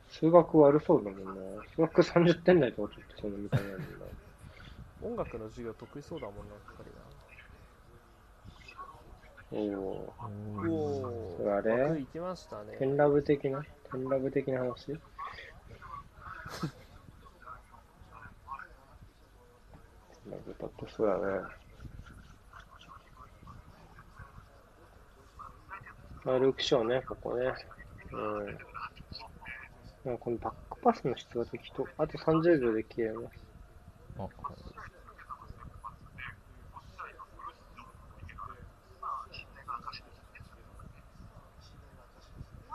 [0.10, 1.26] 数学悪そうだもん
[1.58, 1.63] な。
[1.76, 5.08] 数学30点台とかちょっとその見た目なんだな。
[5.10, 7.02] 音楽の授業得意そうだもんな、やっぱりな。
[9.52, 10.13] おお
[10.58, 11.84] うおそれあれ？
[11.84, 12.63] 枠行きましたー。
[12.63, 12.78] ね。
[12.78, 13.63] テンラブ的な？
[13.91, 14.86] テンラブ的な話？
[14.88, 14.93] テ
[20.28, 21.62] ンラブだってそうだね。
[26.25, 27.53] あ、ルークショーね、ここね。
[28.12, 28.45] うん。
[30.05, 31.88] なんかこのバックパスの質が適当。
[31.97, 33.43] あと30秒で消えます。
[34.19, 34.31] あはい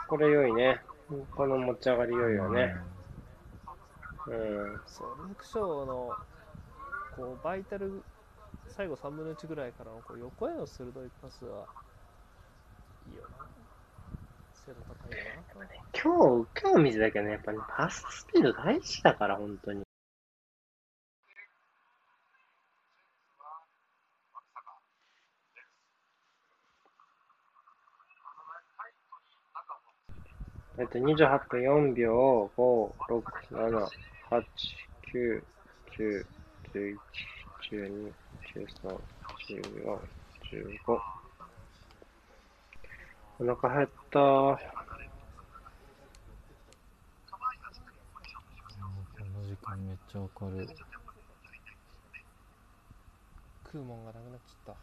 [0.09, 0.81] これ良いね。
[1.37, 2.75] この持ち上がり良いよね。
[4.27, 4.81] うん。
[4.87, 6.17] そう、ルークショーの、
[7.15, 8.03] こう、バイタル、
[8.69, 11.67] 最後3分の1ぐらいからのこう横への鋭いパスは、
[13.13, 13.47] いよな。
[14.67, 15.39] 精度高いよな。
[16.01, 19.83] 今日、今日見てたけどね、やっぱね、パススピード大事だから、本当に。
[30.81, 33.89] えっと、28分4秒、5、6、7、
[34.31, 34.45] 8、
[35.13, 35.43] 9、
[35.99, 36.25] 10、
[36.73, 36.97] 11、
[37.73, 38.13] 12、
[38.55, 39.01] 13、
[39.49, 39.99] 14、
[40.87, 41.18] 15。
[43.41, 44.19] お腹減った。
[44.19, 44.59] こ
[49.33, 50.69] の時間めっちゃわかる。
[53.65, 54.81] 食うもんがなくなっちゃった。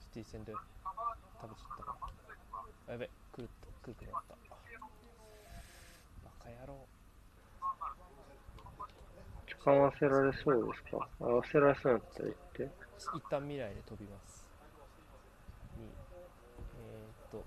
[0.00, 0.52] シティ戦で。
[0.52, 0.60] 食
[1.48, 1.86] べちゃっ
[2.86, 2.92] た。
[2.92, 3.08] やべ。
[3.34, 3.48] 食う
[3.86, 4.34] 食うくなった。
[6.24, 6.86] バカ野郎。
[9.46, 11.08] 時間合わせられそうですか？
[11.20, 12.70] 合わせられそうだったら言って。
[12.98, 14.46] 一旦未来に飛びます
[15.78, 15.88] に
[16.78, 17.44] えー、っと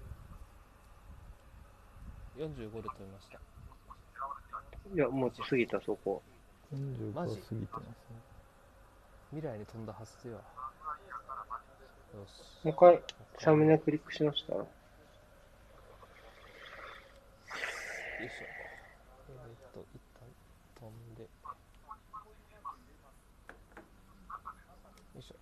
[2.37, 3.39] 45で飛びました。
[4.93, 6.21] いや、もう過ぎた、そこ。
[6.73, 8.17] 45マジ過ぎてますね。
[9.31, 10.41] 未来に飛んだはずでは
[12.13, 12.63] よし。
[12.63, 13.01] もう一回、
[13.39, 14.53] サムネクリックしました。
[14.53, 14.67] よ
[18.21, 18.45] いしょ。
[19.29, 20.23] えー、っと、一旦
[20.79, 21.23] 飛んで。
[21.23, 21.29] よ
[25.19, 25.35] いしょ。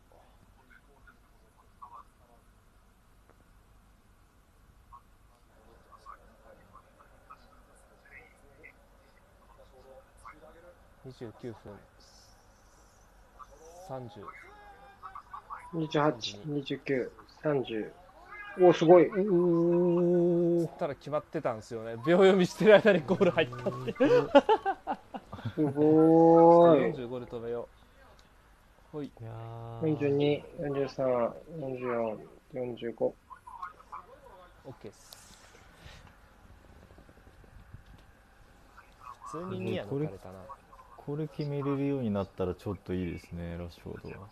[11.19, 11.54] 29分
[13.88, 14.10] 30
[15.73, 17.12] 28、29、
[17.43, 17.91] 30。
[18.58, 19.08] おー、すごい。
[19.08, 21.95] うーたら決まってたんですよね。
[22.06, 23.93] 秒読みしてる間にゴール入ったって
[25.54, 26.93] すごーい。
[26.93, 27.67] 45で飛べよう。
[28.91, 29.08] ほい。
[29.08, 29.97] いやー。
[29.97, 32.17] 42、43、44、
[32.54, 33.13] 45。
[34.65, 35.38] OK です。
[39.25, 40.39] 普通にニア抜かれたな
[41.05, 44.27] これ決めれるようになったらちょっといいですねラッシュフォードは。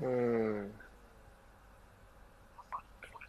[0.00, 0.72] うーん。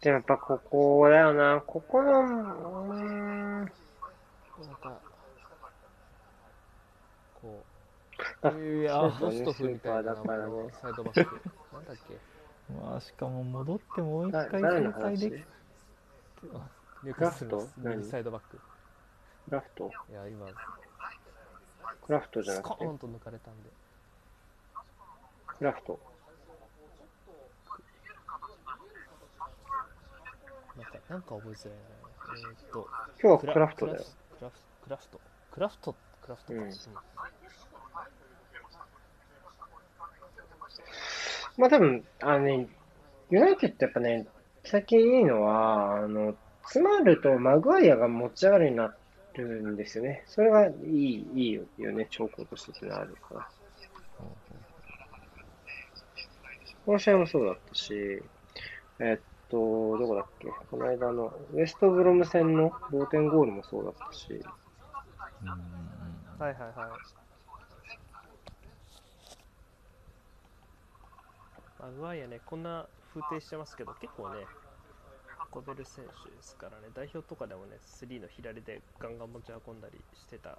[0.02, 1.62] でもやっぱここだよな。
[1.66, 3.58] ここの、うーん。
[3.60, 3.70] なん
[4.80, 5.00] か
[7.40, 7.62] こ
[8.42, 10.26] あういやそうホストフみたいなサイ
[10.94, 11.40] ドバック。
[11.72, 12.18] なんだっけ？
[12.72, 15.32] まあしかも戻ってもう一だ回展開でき
[17.02, 17.88] ニューカッスルのクラフト？
[17.88, 17.96] 何？
[17.98, 18.62] 右サイドバックク。
[19.48, 19.90] ラフト？
[20.10, 20.46] いや今
[22.06, 23.70] クラフトじゃなスコくてーンと抜かれたんで。
[25.46, 25.98] クラフト。
[30.76, 31.84] なんかなんか覚えづらいな。
[32.30, 32.88] えー、っと
[33.22, 34.04] 今日はクラフトだよ。
[34.38, 35.20] クラフクラフト。
[35.52, 36.62] クラフトクラフトか、うん。
[36.62, 36.70] うん
[41.58, 42.68] まあ多分、あのね、
[43.30, 44.26] ユナイテッドやっぱね、
[44.64, 48.94] 最近いいのは、あの、詰まるとマグワイアが持ち上がるようにな
[49.34, 50.24] るんですよね。
[50.26, 53.48] それがいい、いいよね、兆候としてってのはあるから。
[56.86, 58.22] この試合もそうだったし、
[58.98, 60.48] えっと、どこだっけ？
[60.70, 64.42] この間の、ウエストブロム戦の同点ゴールもそうだったし、
[66.38, 66.72] はいはいはい。
[71.82, 72.40] マグワイアね。
[72.44, 74.44] こんな風景してますけど結構ね
[75.54, 80.58] 運べる選手ですからね代表とかでもね3の左でガンガン持ち運んだりしてた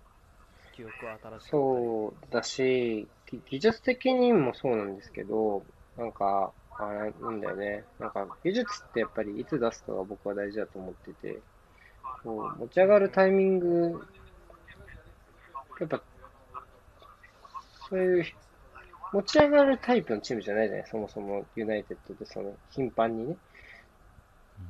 [0.76, 3.08] 記憶は新しかったりそうだし、
[3.50, 5.64] 技術的にもそうなんですけど、
[5.98, 7.84] なんか、あれなんだよね。
[8.00, 11.42] なんか、技術ってやっぱりいつ出すかが僕は大事だと思ってて、
[12.24, 14.02] こう持ち上がるタイミング、
[15.80, 16.02] やっぱ、
[17.90, 18.26] そういう、
[19.14, 23.38] 持ち上がるタイプのチームじゃないじゃない、そもそもユナイテッドで、その、頻繁にね。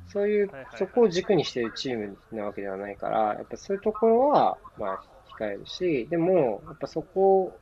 [0.08, 5.00] そういうそこを軸にしているチームなわけではないから、やっぱそういうところは、まあ、
[5.40, 7.58] 控えるし、でも、やっぱそこ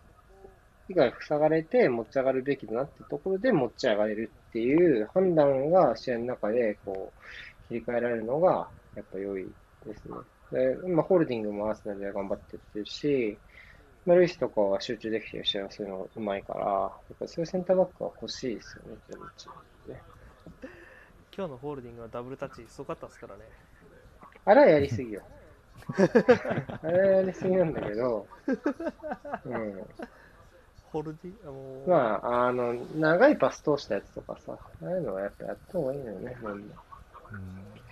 [0.89, 9.47] 以外塞がれて持ち上がるべきだなってところで持ち上がれるっていう判断が試合の中で、こう、切り替えられるのが、やっぱ良い
[9.87, 10.15] ですね。
[10.51, 13.39] で、今、ホールディングもアーセナルで頑張ってやってるし、
[14.05, 19.53] まあ、ルイスとかは集中できてる試合はそういうのがうまいから、やっぱそういうセンターバックは欲しいですよね、全部チー
[19.89, 20.03] ムね。
[21.37, 23.43] 今日のホールディングはダブルタッチすごかったですからね
[24.45, 25.23] あれはやりすぎよ。
[26.83, 28.27] あれはやりすぎなんだけど、
[29.45, 29.87] うん。
[30.93, 36.55] ホールディングあもう、まあ、あの、長いパス通したやつとかさ、ああいうのはやっぱやった方がいいのよね、みんな。
[36.55, 37.90] うん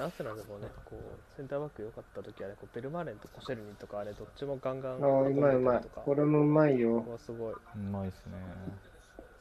[0.00, 5.84] アーセナルもねこうセンターバック良かった時はねこうベルマーレンとコシェルニとかあれどっちもガンガンああ、うまいうまい。
[5.94, 6.98] これもうまいよ。
[7.00, 8.32] ここはすごいうまいっすね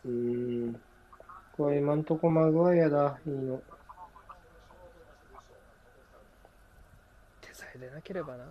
[0.06, 0.12] うー
[0.72, 0.82] ん。
[1.56, 3.62] これ今んとこマグワイアだ、いいの。
[7.42, 8.48] 手さえ出なければない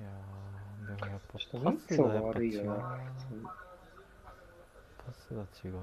[0.00, 2.72] やーでもやっぱちょっとパスがやっぱ悪いよな。
[2.72, 2.82] 違うな
[5.04, 5.80] パスが違うな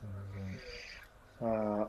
[0.00, 0.27] 全然
[1.40, 1.88] ああ、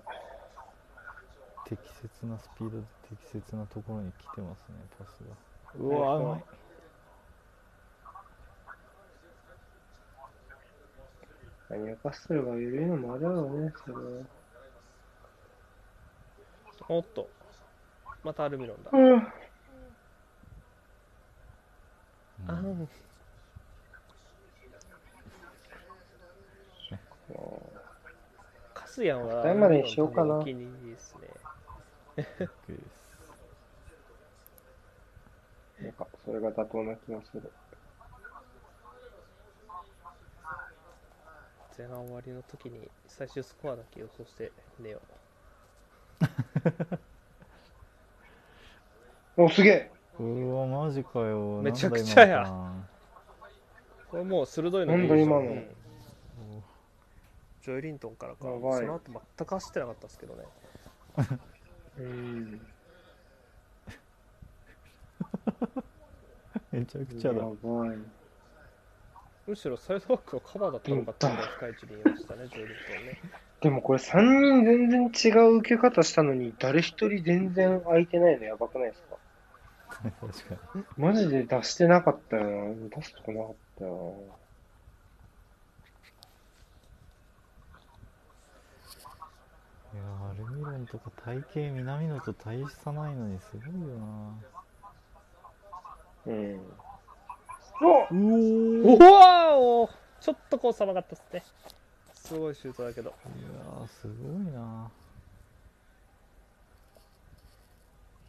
[1.65, 5.35] 適切なスピードで適切なところに来てますねパスが。
[5.79, 6.43] ううわわうまい
[11.71, 14.01] ニューカッスルが緩いのもあるだろうね、それは。
[16.87, 17.29] おっと。
[18.23, 18.89] またアルミロンだ。
[18.91, 19.17] うん。
[22.47, 22.89] あうんん
[28.73, 30.39] カスヤンは二人までにしようかな。
[30.39, 31.29] お気に入りですね。
[32.17, 32.49] OK で
[35.79, 37.49] すなんか、それが妥当な気がする。
[41.77, 44.99] 前半終わりの時に最終スコアだけ予想して寝よ
[49.37, 49.89] お、すげえ。
[50.19, 51.61] うわマジかよ。
[51.61, 52.73] めちゃくちゃや。
[54.11, 55.43] これもう鋭いのなんだ今の。
[55.43, 55.78] うん
[57.61, 58.39] ジョイリントンからか。
[58.41, 58.59] その
[58.95, 59.01] 後
[59.37, 60.43] 全く走ってなかったですけどね。
[61.99, 62.61] うん。
[66.71, 67.39] めちゃくちゃだ。
[67.39, 67.49] やば
[67.93, 67.97] い。
[69.47, 73.19] むしろサイドバックのカバーだったのかっていうのが深い位置にいましたねジョイリントンね。
[73.61, 79.17] でもこれ3人全然違う受け方したのに、誰一人全然空いてないのやばくないですか？
[80.21, 80.85] 確かに。
[80.97, 82.89] マジで出してなかったよな。
[82.95, 84.38] 出すとこなかったよ
[89.93, 94.05] いやアルミロンとか体型南野と大差ないのにすごいよな
[96.25, 96.27] な。
[96.27, 96.55] うん。
[97.81, 97.87] う
[98.87, 101.43] おおおちょっとこう狭かったですね
[102.13, 104.91] すごいシュートだけどいやーすごいな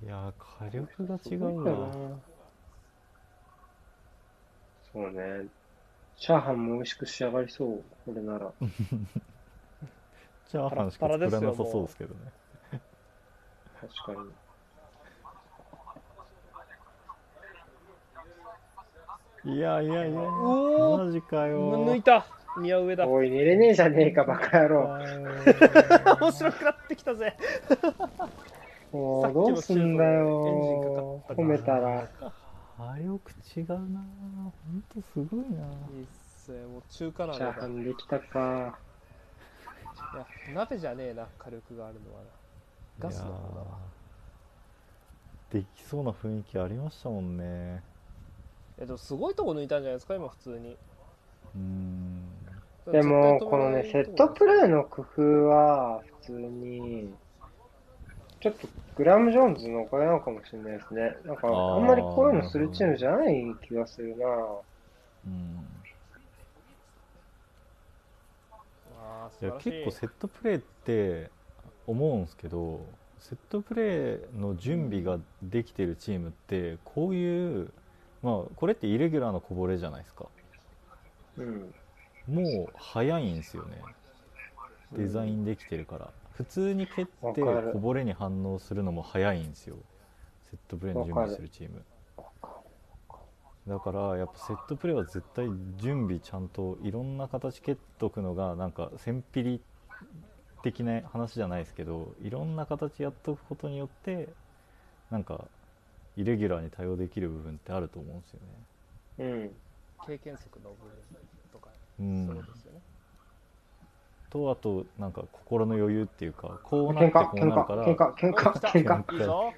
[0.03, 2.19] いやー火力が違うわ
[4.93, 5.47] そうね。
[6.17, 8.53] チャーハンも美味しく仕上がりそう、これなら。
[10.51, 12.21] チャーハンしか作らなさそうですけどね。
[13.81, 14.21] 確か
[19.45, 19.55] に。
[19.55, 20.21] いやいやいや。
[20.21, 21.87] マジかよ。
[21.87, 22.27] 抜いた。
[22.59, 23.07] 宮上だ。
[23.07, 24.89] おい、寝れねえじゃねえか、バカ野郎。
[26.21, 27.37] 面白くなってきたぜ。
[28.91, 31.23] もう、どうすんだよ。
[31.29, 32.09] 褒めたら。
[32.77, 34.05] 火力違うな。
[34.67, 35.63] ほんとすごいな。
[35.95, 36.67] いいっすね。
[36.67, 38.81] もう中華鍋チャーだハンできたか。
[40.13, 42.31] いや鍋じゃねえな火力があるのはな。
[43.01, 43.79] ガスの方だわ。
[45.51, 47.83] できそうな雰囲気ありましたもんね。
[48.79, 50.77] えでもすごいとこ抜いたんじゃないですか今普通に。
[51.55, 52.31] うーん。
[52.93, 57.17] でも、このね、セットプレーの工夫は、普通に、
[58.41, 61.17] ちょっとグラム・ジョーンズのおかげなのかもしれないですね。
[61.25, 64.27] なんか、あんまりこういうのするチームじゃない気がするな。
[65.27, 65.81] うん
[68.85, 69.00] あーいや素晴らしい
[69.61, 71.31] 結構セットプレーって
[71.87, 72.85] 思うんですけど
[73.19, 77.71] セットプレーの準備ができてるチームってこういう
[78.23, 80.27] まあこれってイレギュラーのこぼれじゃないですか。
[81.39, 81.75] うん。
[82.29, 83.83] もう早いんですよね。
[84.93, 86.11] デザインできてるから。
[86.33, 89.77] 普通に蹴ってこぼれに反応するのも早いんですよ。
[90.51, 91.83] セットプレーの準備してるチーム
[93.69, 95.47] だからやっぱセットプレーは絶対
[95.77, 99.61] 準備ちゃんといろんな形蹴っとくのがなんか千ピリ
[100.63, 104.29] 的な話じゃないですけどいろんな形やっとくことによって
[105.11, 105.45] なんか
[106.17, 108.47] イレギュラーに対応できる部分ってあると思うんですよね。
[109.19, 109.51] うん。
[110.07, 110.93] 経験則の部分
[111.53, 112.81] とか、うんそうですよね
[114.31, 119.05] とあとなんか心の余裕っていうかこうなっ喧嘩、てこう喧嘩、なるから喧嘩、喧嘩、お来た喧嘩。
[119.09, 119.55] いいぞ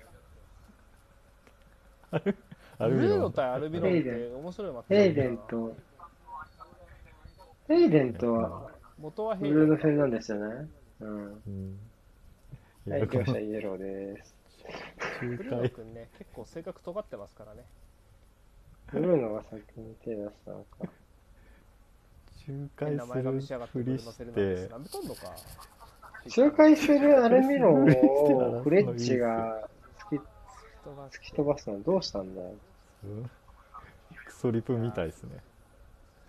[2.78, 4.88] アルミロンブルーノ対アルビロンって面白いマッチ。
[4.94, 5.76] ヘイデンと、
[7.68, 9.60] ヘイデンとは、元はブヘイデン。
[9.60, 10.68] ルーノ・フェルナンデスよね。
[11.00, 11.42] うん。
[11.46, 11.78] うん。
[12.86, 14.34] いはい、やこの来ました、イエローです。
[15.20, 17.64] ブルー君ね結構性格尖ってますからね。
[18.92, 20.88] ブルーノが先に手出したのか。
[22.44, 24.24] 変仲介するふりして。
[26.36, 29.68] 仲介するアルミロンをフレッチが
[30.84, 31.70] 突き飛ばす。
[31.70, 32.54] のどうしたんだよ。
[33.04, 33.30] うん。
[34.24, 35.42] クソリプみたいですね。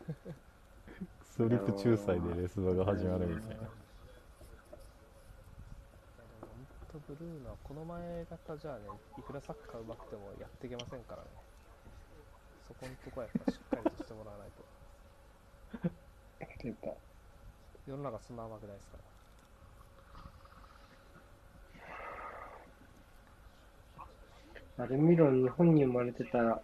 [0.13, 3.55] クソリプ仲裁でレスバが始まるみたいな。
[3.57, 3.69] 本
[6.91, 8.83] 当ブルーノはこの前型じゃあね
[9.17, 11.29] いくらサッカー上手くてもやっていけませんからね。
[12.67, 14.63] そこのとこはやっぱしっかりとしてもらわないと。
[17.85, 19.12] 世の中そんな甘くないですから
[24.77, 26.61] アルミロン日本に生まれてたら、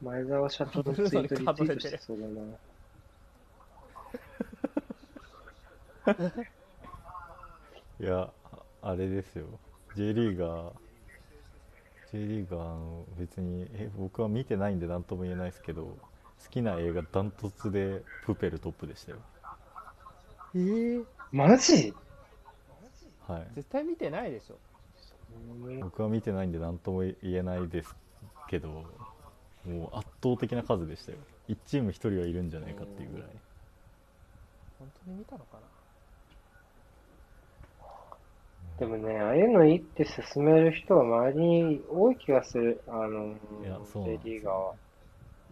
[0.00, 2.42] 前澤社長のツイートリツイートしてそうだな。
[8.00, 8.30] いや
[8.82, 9.46] ああれですよ。
[9.96, 10.72] J リーガー
[12.12, 15.98] J リーガーの別にえ僕は見てないんで何とも言えないですけど好
[16.50, 19.18] きな映画ダントツでプペルトップでしたよ。
[20.54, 21.92] えー、マジ？
[23.26, 23.48] はい。
[23.56, 24.58] 絶対見てないでしょ
[25.82, 27.94] 僕は見てないんで何とも言えないです
[28.48, 28.68] けど
[29.66, 31.18] もう圧倒的な数でしたよ。
[31.48, 33.28] 1チーム1人はいるんじゃないかっていうぐらい。
[34.78, 35.60] 本当に見たのかな。
[38.78, 42.80] でもね、ああいうのいいって勧める人は周りに多い気がする。
[42.86, 43.34] あの
[43.64, 44.60] いやそうなん J ですリーガーは。
[44.60, 44.76] よ。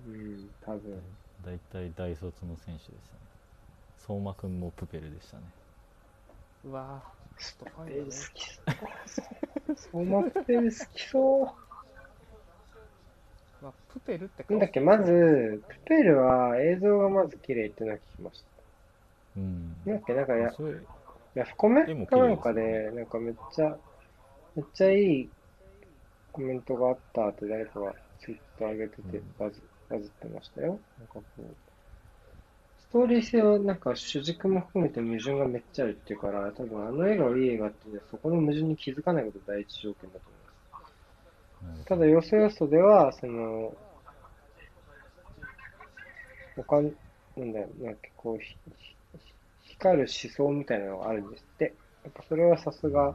[0.06, 1.02] うん、多分。
[1.44, 3.20] 大体大卒の選手でしたね。
[3.98, 5.42] 相馬くんもプペルでしたね。
[6.64, 10.04] うわぁちょっとファペル好ンだねきそう。
[10.06, 11.54] そんなペル好きそう。
[13.60, 18.44] まあ、プペルってなんだっけ、まず、プペルは映像がまず綺麗ってのは聞きまし
[19.36, 19.90] うんた。
[19.90, 20.50] なんだっけ、なんかや、
[21.34, 23.80] ヤフコメかなんかでなんかめっちゃ、
[24.54, 25.32] めっちゃいい
[26.30, 30.84] コメントがあったって誰かがツイッター上げててうんバズ、バズってましたよ。
[30.98, 31.65] なんかこう、ス
[32.96, 37.76] トーリー性はなんか主軸も含めて矛盾がめっちゃあるっていうから、多分あの映画をいい映画って
[38.10, 41.84] そこの矛盾に気づかないことが第一条件だと思います。
[41.88, 43.76] ただ、よそよそでは、その、
[46.56, 49.18] 他、なんだよ、なんかこう、
[49.60, 51.74] 光る思想みたいなのがあるんですって。
[52.02, 53.14] やっぱそれはさすが、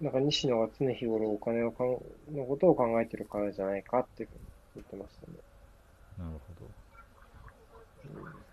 [0.00, 1.88] なんか西野が常日頃お金をかん
[2.36, 4.40] のことを考えてるからじゃないかっていうふうに
[4.76, 5.38] 言ってましたね。
[6.16, 6.70] なるほど、
[8.04, 8.45] まあ、別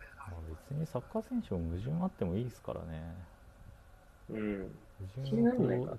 [0.75, 3.15] にサッカー選手も矛盾あってもいいですからね
[4.29, 4.71] うん。
[5.15, 5.41] 矛盾
[5.77, 5.97] を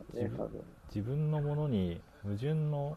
[0.94, 2.96] 自分のものに矛盾の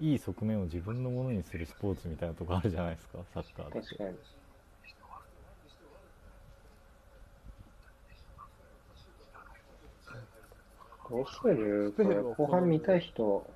[0.00, 4.16] いい側面を自分のものにするスポーツみたいなとこあるじゃないですかサッカーって確かに。
[11.10, 11.92] どうする？
[11.96, 13.46] これ、後半見たい人。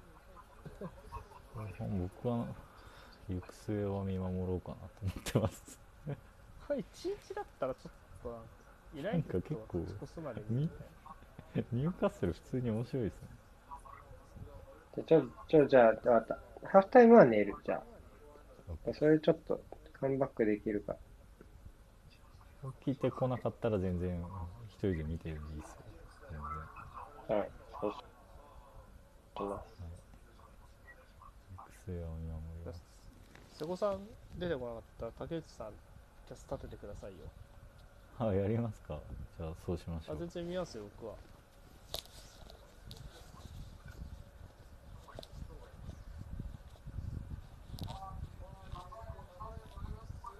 [2.14, 2.46] 僕は
[3.28, 5.87] 行く末は見守ろうかなと思ってますこ
[6.74, 8.48] れ1日だったらちょっとなんか
[8.94, 10.74] いないなんか結構少しまで 見て
[11.72, 13.28] ニューカッスル普通に面白いですね
[15.06, 16.68] じゃ、ちょ、ちょ、じゃあ、わかった。
[16.68, 18.92] ハーフタイムは寝る、じゃあ。
[18.92, 19.60] それちょっと、
[19.92, 20.96] カムバックできるか。
[22.84, 24.20] 聞いてこなかったら全然
[24.66, 25.76] 一人で見てるんでいいですよ
[26.30, 26.40] 全
[27.28, 27.50] 然はい。
[27.80, 27.98] そうし
[29.38, 29.82] ます。
[31.56, 32.82] 行く末は見守ります
[33.54, 34.00] 瀬古さん
[34.38, 35.87] 出てこなかったら竹内さん
[36.28, 37.16] キャス立ててくださいよ。
[38.18, 38.98] あやりますか。
[39.38, 40.16] じゃあそうしましょう。
[40.16, 41.14] あ全然見ますよ僕は。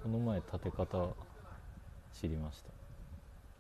[0.03, 1.09] この前立て方
[2.12, 2.62] 知りまし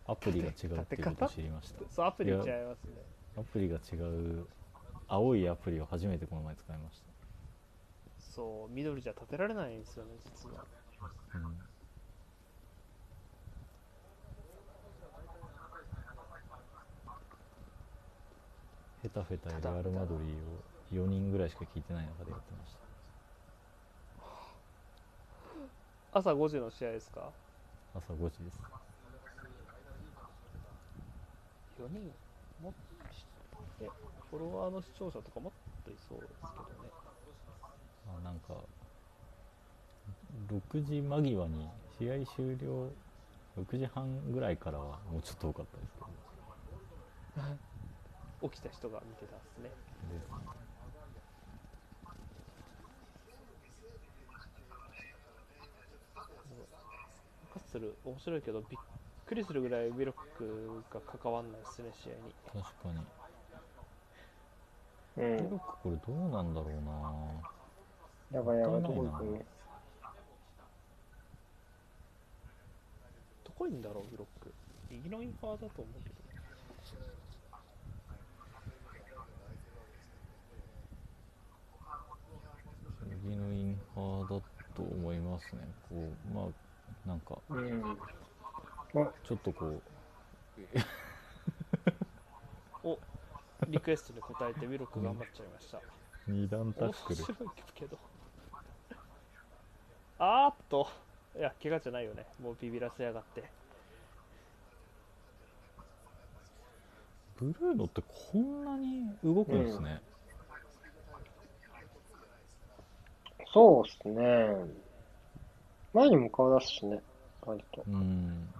[0.04, 0.12] た。
[0.12, 1.80] アプリが違うっていうことを知りました。
[1.90, 2.54] そうアプリ違いますね。
[3.38, 4.46] アプリが違う
[5.06, 7.02] 青いアプリを初めてこの前使いまし
[8.18, 10.64] そう緑じゃ立てられないんですよね実は。
[11.32, 11.67] た、うん
[19.02, 22.72] ヘタフェタレアル・マドリーを4人ぐらいしか聞いてない中でやってまし
[26.12, 26.18] た。
[26.18, 27.30] 朝5時の試合ですか？
[27.94, 28.58] 朝5時です。
[31.80, 32.10] 4人
[32.62, 32.72] もっ
[33.80, 33.88] え
[34.30, 35.52] フォロワーの視聴者とかもっ
[35.84, 36.48] といそうですけど
[36.82, 36.90] ね。
[38.18, 38.54] あなんか
[40.48, 41.68] 6時間際に
[41.98, 42.90] 試合終了
[43.58, 46.00] 6時半ぐらいからはもうちょっと多かったですけ
[47.40, 47.46] ど
[48.40, 49.70] 起きた人が見てたんですね。
[57.52, 58.78] カッスル面白いけどびっ
[59.26, 62.18] くりするぐらいウィロックが関わんないですね試合に。
[62.62, 63.04] 確かに。
[65.24, 65.50] うん。
[65.50, 67.42] よくこれどうなんだろうな。
[68.38, 69.44] やばいやばい、どこ行くね。
[73.44, 74.54] どこいんだろうウィロック。
[74.90, 76.17] 右のインファーだと思うけど
[83.28, 84.42] 右のインファーだ
[84.74, 85.60] と思いますね。
[85.88, 87.96] こうまあなんかうん。
[89.24, 89.82] ちょっとこう。
[92.82, 92.98] お
[93.68, 95.80] リクエストに応えてウィロック頑張っちゃいました。
[96.26, 97.16] 二段タ面ックル。
[97.16, 97.98] 白いけど。
[100.18, 100.88] あーっと。
[101.36, 102.26] いや怪我じゃないよね。
[102.42, 103.44] もうビビらせやがって。
[107.36, 110.02] ブルーノってこんなに動くんですね、
[113.52, 114.22] そうっすね。
[115.94, 117.02] 前にも顔出すしね、
[117.42, 117.82] 割と。
[117.86, 118.54] うん。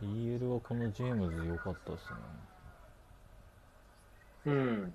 [0.00, 2.18] EL はこのジェームズ良かったっすね。
[4.46, 4.94] うん。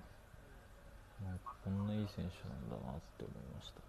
[1.64, 3.83] こんないい選手なんだなって思いました。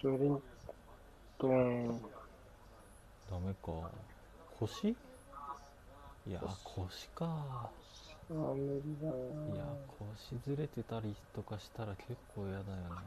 [0.00, 0.42] ジョリン
[1.38, 2.00] トン、
[3.26, 3.90] ダメか。
[4.50, 4.96] 腰
[6.26, 7.26] いや腰か。
[7.26, 9.12] あー、無理だな。
[9.46, 13.04] いや腰ずれてたりとかしたら結構嫌だよな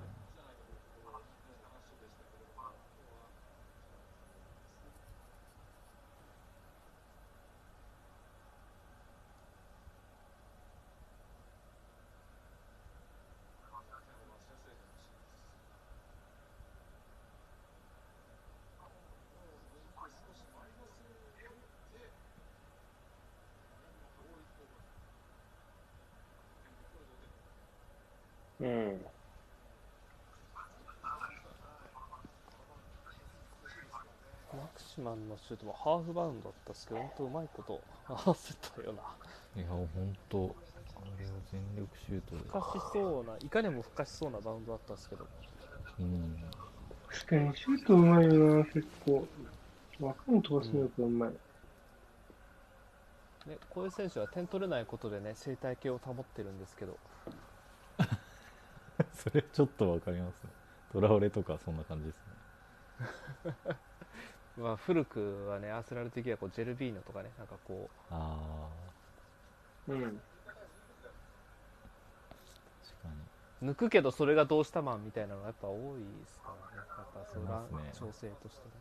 [28.60, 29.06] うん。
[34.54, 34.82] マク
[35.48, 39.02] シュートもハーフバウンドだったんですけど、本当うまいこと合わせたよな。
[39.56, 39.88] いやほん
[40.30, 40.56] と
[40.96, 45.28] あれは全力シュートでふかしそうな、いかにもふかしそうなバウンドだったんですけど、
[46.00, 46.36] うん
[47.10, 49.28] 確かにシュートうまいよな、結構。
[50.00, 51.30] 枠に飛ばすのがうまい。
[53.46, 56.98] ね、こういう選手は点取れないことでね、生態系を保ってるんですけど、
[59.14, 60.50] それちょっとわかりますね
[60.92, 62.16] トラオレとかそんな感じです
[63.46, 63.54] ね
[64.58, 68.70] まあ、古くはね、アーセナル的にはこうジェルビーノとかね、なんかこあ
[69.88, 70.22] うん。
[70.48, 70.54] あ
[72.84, 73.68] 確かに。
[73.68, 77.92] う、抜くけどそれがどうしたマンみたいなのがやっぱ多いですからね、やっぱそれいますね。
[77.94, 78.68] 調整として。
[78.70, 78.74] ね。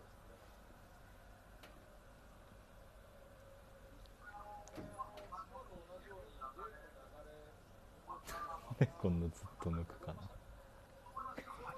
[8.78, 10.30] でこんなずっと抜くかな。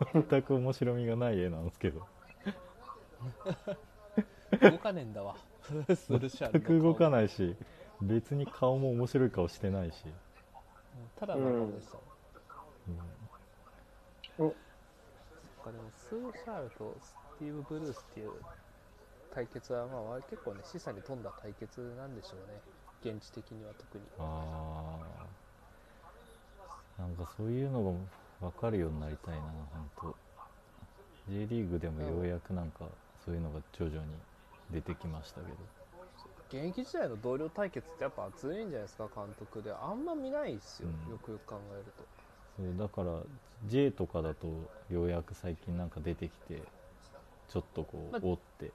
[0.29, 2.09] 全く面白みがない絵なんですけど
[4.61, 5.37] 動かねえんだわ、
[5.95, 7.11] スルシャル全く動かい。
[7.11, 7.57] ないし
[8.01, 9.97] 別に顔も面白い顔してないし、
[11.17, 12.07] ただの顔でしたもん。
[12.89, 12.97] うん。
[14.39, 14.55] お、そ
[15.49, 18.33] っかでもスーシャールとスティーブ・ブルースっていう
[19.31, 22.63] 対決はまあ割結構ね示唆に富んだ対決なんでしょうね。
[23.03, 24.05] 現地的には特に。
[24.19, 25.29] あ
[26.99, 28.09] あなんかそういうの
[28.41, 30.17] が分かるようになりたいな本当
[31.29, 32.89] J リーグでもようやくなんか
[33.25, 34.13] そういうのが徐々に
[34.71, 35.57] 出てきましたけど。
[36.51, 39.73] 現役時代の同僚対決ってやっぱ熱いんじゃないですか監督で。
[39.73, 41.11] あんま見ないですよ、うん。
[41.11, 42.05] よくよく考えると。
[42.57, 43.21] そうだから
[43.67, 44.47] J とかだと
[44.91, 46.63] ようやく最近なんか出てきて
[47.49, 48.71] ちょっとこう、まおって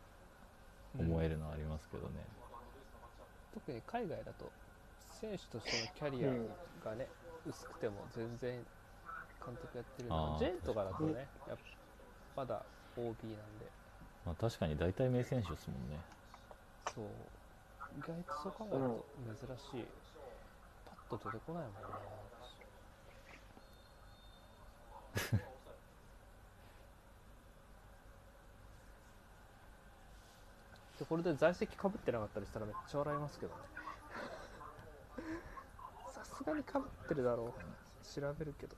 [0.97, 2.14] 思えるのはありますけどね、
[3.54, 4.52] 特に海外だと
[5.22, 7.08] 選手としてのキャリアがね、
[7.47, 8.60] 薄くても全然
[9.45, 11.58] 監督やってるのあー J とかだとねやっ
[12.36, 12.64] ぱまだ
[12.97, 13.14] OB なん
[13.60, 13.78] で
[14.30, 15.97] まあ、確かに大体名選手ですもんね。
[16.93, 17.05] そう。
[17.97, 19.88] 意外とそう考えると珍しい、
[20.86, 21.80] パッと出てこないもんな
[30.99, 33.61] でこれで在籍かぶってなかったりしたらめっちゃ笑いますけどね。
[36.13, 38.05] さすがにかぶってるだろう。
[38.05, 38.75] 調べるけど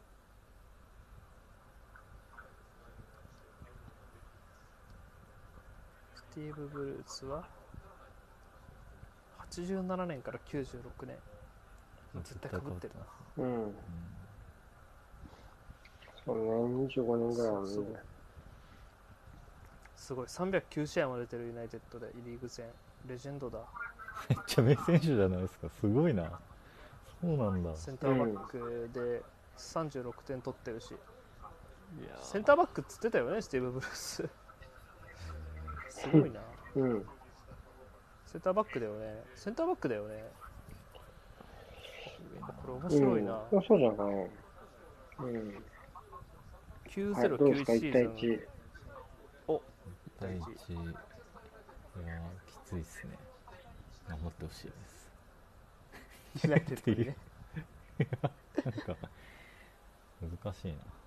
[6.34, 7.44] ティーブ・ブルースは
[9.50, 11.18] 87年から96年
[12.24, 12.94] 絶対かぶってる
[13.38, 13.44] な。
[13.44, 13.76] うん。
[16.26, 16.44] そうね、
[16.88, 17.68] 25年ぐらいはね。
[17.68, 17.86] そう。
[19.96, 20.26] すごい。
[20.26, 22.66] 309試合も出てるユナイテッドでリーグ戦。
[23.08, 23.60] レジェンドだ。
[24.30, 25.68] めっちゃ名選手じゃないですか。
[25.80, 26.24] すごいな。
[27.22, 27.76] そうなんだ。
[27.76, 29.24] センターバックで
[29.58, 34.30] 36点取ってるし、いやセンターバックっつってたよねスティーブ・ブルース
[36.02, 36.42] すごいな。
[36.76, 37.06] うん。
[38.26, 39.24] センターバックだよね。
[39.36, 40.32] センターバックだよね。
[42.64, 44.30] これ面白いな、うん、そうじゃない。
[45.20, 45.64] うん。
[47.14, 48.12] はい、どう909ですか、1対シーズン。
[48.16, 48.48] 1。
[49.48, 49.62] お
[50.20, 50.76] 第一い
[52.08, 53.18] やきついっすね。
[54.08, 55.02] 頑張ってほしいです。
[56.44, 57.18] ユナイテッドにね
[58.00, 58.96] なんか
[60.22, 61.01] 難しいな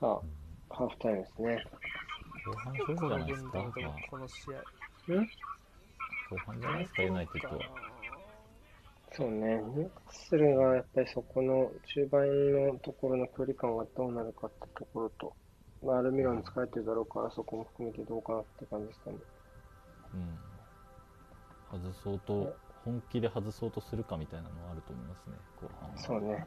[0.00, 1.64] さあ、ハーフタイムですね。
[2.46, 3.70] 後半勝負じゃないですか、まあ、
[4.08, 4.62] この試合。
[5.08, 5.26] うん？
[6.30, 7.64] 後半じゃないですかユナイテッドは。
[9.10, 15.34] そうね、ニューカッスルがやっぱりそこの中盤のところの距離感がどうなるかってところと、
[15.82, 19.16] まあ、アルミロン疲れてるだろうから、そこも含めてどうかなって感じですかね。
[21.72, 25.98] うん、外そうと本気で外そうとするかみたいなのはあると思いますね後半は。
[25.98, 26.46] そうね。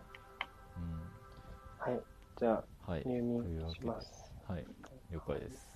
[0.78, 1.94] うん。
[1.94, 2.02] はい。
[2.38, 3.04] じゃあ、はい。
[3.04, 3.60] 入というわけで。
[3.60, 4.34] 眠します。
[4.48, 4.66] はい。
[5.12, 5.68] 了解です。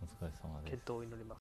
[0.00, 0.70] お疲れ様です。
[0.70, 1.37] 健闘を祈ります。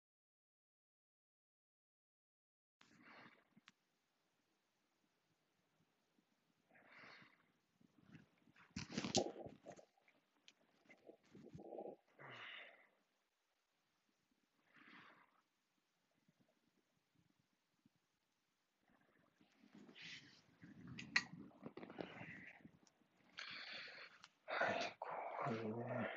[25.46, 26.08] 後半ね。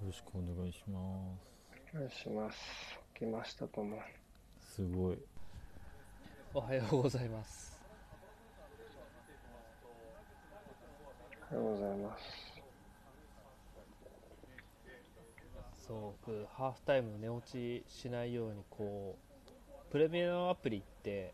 [0.00, 1.00] よろしくお願いしま
[1.36, 2.58] すお願いします。
[3.18, 3.98] 来ましたとも。
[4.60, 5.18] すごい
[6.54, 7.76] おはようございます。
[11.50, 12.62] おはようございます。
[15.86, 19.29] そう、僕、ハーフタイム寝落ちしないように、こう、
[19.90, 21.32] プレミアムアプリって、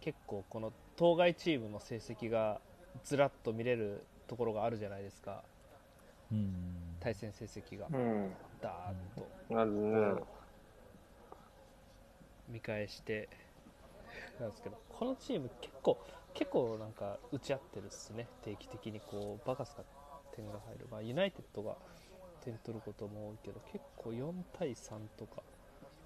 [0.00, 2.60] 結構この当該チームの成績が
[3.04, 5.42] ずらっと見れるところがあるじゃないですか。
[6.30, 6.52] うん。
[7.00, 7.86] 対戦成績が。
[7.90, 8.32] うん。
[8.60, 10.26] ダーッと。
[12.48, 13.28] 見返して。
[14.38, 15.98] なんですけどこのチーム結構
[16.34, 18.26] 結構なんか打ち合ってるっすね。
[18.42, 19.82] 定期的にこうバカスカ
[20.34, 21.76] 点が入る、まあ、ユナイテッドが
[22.40, 25.42] 点取ることも多いけど結構4対3とか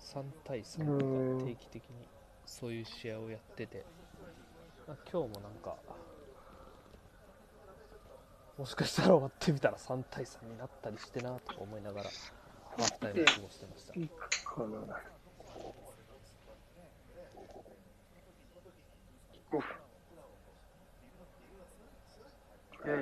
[0.07, 1.39] 3対3とうん。
[1.41, 2.09] か定期的に。
[2.47, 3.85] そういう試合をやってて、
[4.87, 5.75] まあ、今日もなんか
[8.57, 12.11] もしかしたら終わってみたら3対3になったりしてなとか思いながら
[12.77, 13.95] ハーフタイムを過ごしてました。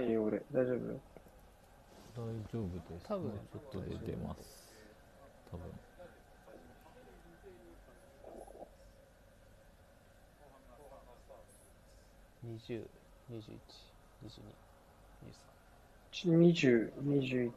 [0.00, 0.42] いよ、俺。
[0.52, 0.76] 大丈夫
[2.16, 3.06] 大丈夫です。
[3.06, 3.30] 多分。
[3.52, 4.74] ちょっとで出ます。
[5.50, 5.83] 多分
[12.44, 12.84] 20、
[13.30, 13.58] 21、
[14.22, 14.42] 22、
[16.12, 17.52] 20、21、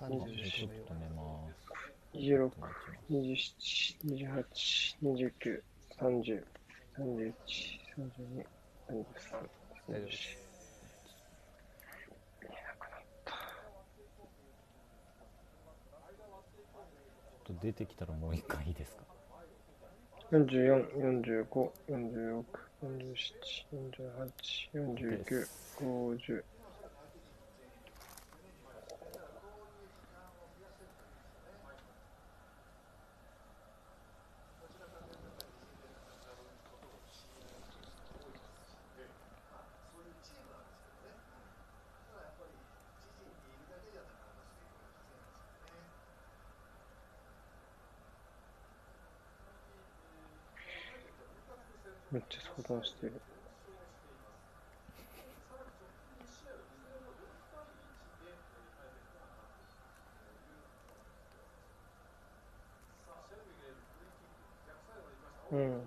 [0.00, 1.20] 30ちょっと寝ま
[1.52, 1.70] す
[2.14, 2.50] 26、
[3.10, 3.36] 27、
[4.06, 4.44] 28、
[5.02, 5.62] 29、
[5.98, 6.44] 30、
[6.96, 7.34] 31、
[7.96, 8.46] 32、
[8.88, 9.50] 33、
[9.88, 10.50] 大丈夫です。
[17.44, 19.09] ちょっと出てきたらもう一回いいですか
[20.32, 22.44] 44、45、46、
[22.82, 25.48] 47、48、49、
[25.80, 26.49] 50。
[52.12, 53.12] めっちゃ相談してる。
[65.52, 65.82] うん。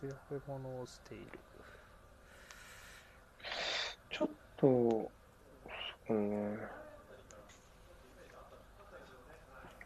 [0.00, 1.38] 調べ物をしている。
[4.10, 5.10] ちょっと、
[6.06, 6.58] そうね。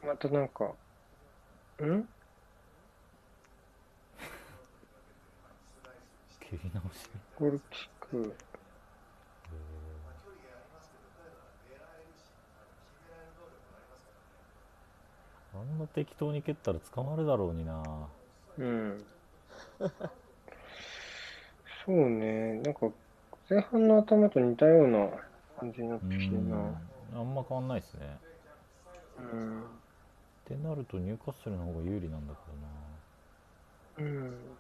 [0.05, 0.75] またなんか、ん？
[6.41, 8.37] 蹴り直しゴールキック、
[15.63, 18.09] んな適当に蹴ったら捕まるだろうにな
[18.59, 19.05] うん。
[21.85, 22.89] そうね、なんか、
[23.49, 25.09] 前半の頭と似たような
[25.59, 26.57] 感じになってうきてるな。
[26.57, 26.75] ん
[27.15, 28.19] あんま変わんないですね
[29.19, 29.63] うん。
[29.63, 32.53] ってなるとニューカッスルの方が有利なんだけ
[33.97, 34.59] うん。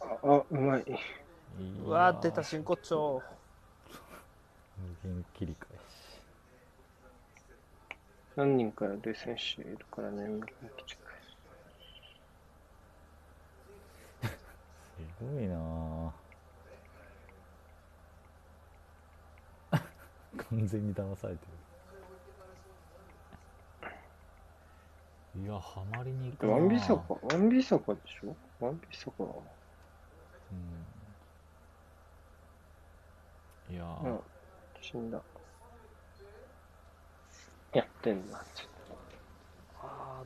[0.00, 0.84] あ、あうまい。
[1.86, 3.22] うわー出た真骨頂
[4.76, 5.79] 無限切り返し
[8.40, 10.40] 何人かいる選手いるからね、
[14.96, 16.10] すごいなぁ。
[20.50, 21.52] 完全に騙されてる。
[25.34, 26.56] いやハマりに行くなぁ。
[26.56, 28.36] ワンビサカ、ワンビサカでしょ？
[28.58, 29.30] ワンビサカだ
[30.50, 30.86] うん。
[33.74, 33.84] いや
[34.80, 35.22] 死んだ。
[37.72, 38.68] やってんな、ちょっ
[39.82, 40.22] あ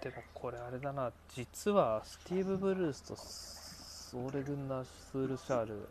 [0.00, 1.12] ーでもこれあれだな。
[1.28, 5.88] 実はスティーブ・ブルースとスオーレ・グンナー・スールシャール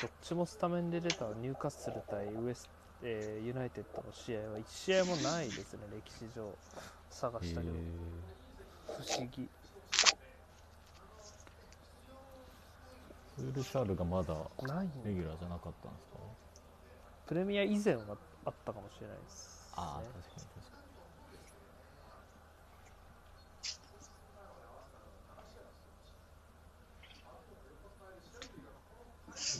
[0.00, 2.68] どっちもスタメンで出たニューカッスル対ウエス、
[3.02, 6.58] えーユナイテッドの試合は1試合もないですね歴史上。
[7.10, 7.78] 探したけど、え
[8.86, 9.48] 不思議。
[13.38, 16.18] ー、ウールシャールがまだないレギュラーじゃなかったんですか？
[17.26, 20.86] プレミア以前はあったかもしれないです、ね、ああ確かに確かに。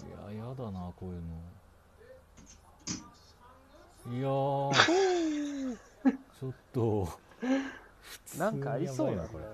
[0.09, 1.28] いややだなこういうの。
[4.09, 5.76] いやー。
[6.41, 7.09] ちょっと。
[8.39, 8.51] な。
[8.51, 9.45] んかありそうな普通これ。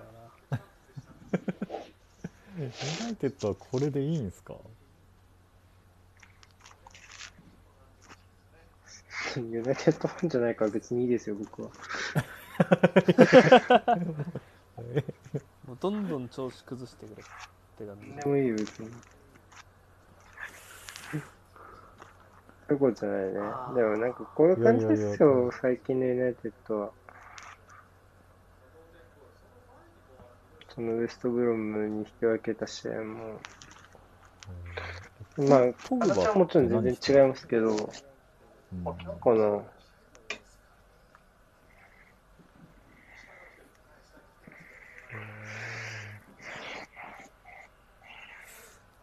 [2.59, 2.70] ユ
[3.01, 4.55] ナイテッドはこれでいいんすか？
[9.41, 11.70] ユナイテッドファンじゃないから別にいいですよ、僕は。
[15.66, 17.26] もうどんどん調子崩してくれっ
[17.78, 18.07] て感じ。
[18.22, 18.91] でもいいよ、別に。
[18.91, 18.97] そ
[22.70, 23.33] ういうことじゃないね。
[23.33, 23.39] で
[23.83, 26.93] もなんかこういう感じですよ、最近のユナイテッドは。
[30.74, 33.39] そのウエストブロムに引き分けた試合も、
[35.37, 35.61] まあ、
[35.99, 37.76] 形はもちろん全然違いますけど、うん
[39.20, 39.64] この、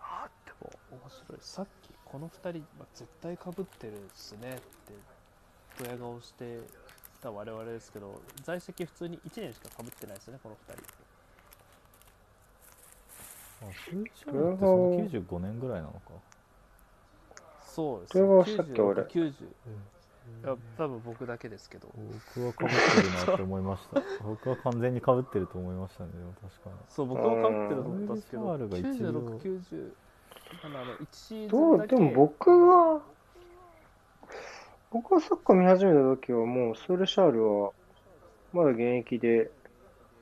[0.01, 1.37] あでも面白い。
[1.39, 4.63] さっきこの2人、まあ、絶対かぶってるっすねって
[5.83, 6.61] ドヤ顔して
[7.21, 10.83] た我々ですけど在籍普通に1年しかかぶってないですよねこの2人。
[13.61, 15.99] あスーシャールってその95年ぐらいなのか
[17.69, 18.13] そうです。
[18.13, 19.33] ドヤ顔したっけ俺90い
[20.43, 21.89] や多分僕だけですけど。
[22.35, 24.01] 僕はかぶってるなって思いました。
[24.23, 26.75] 僕は完全にかぶってると思いましたねでも確かに。
[26.87, 28.43] そう僕もかぶってると思ったんですけど。
[28.43, 29.93] ウェルシャールが一応9690
[30.63, 31.95] あの1シーズどう、ンだけ。
[31.95, 33.01] でも僕が、
[34.91, 37.71] 僕がサッカー見始めた時はもうスールシャールは
[38.53, 39.51] まだ現役で、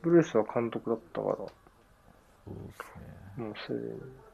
[0.01, 3.45] ブルースは監督だったから、そうですね。
[3.45, 4.26] もうすでに。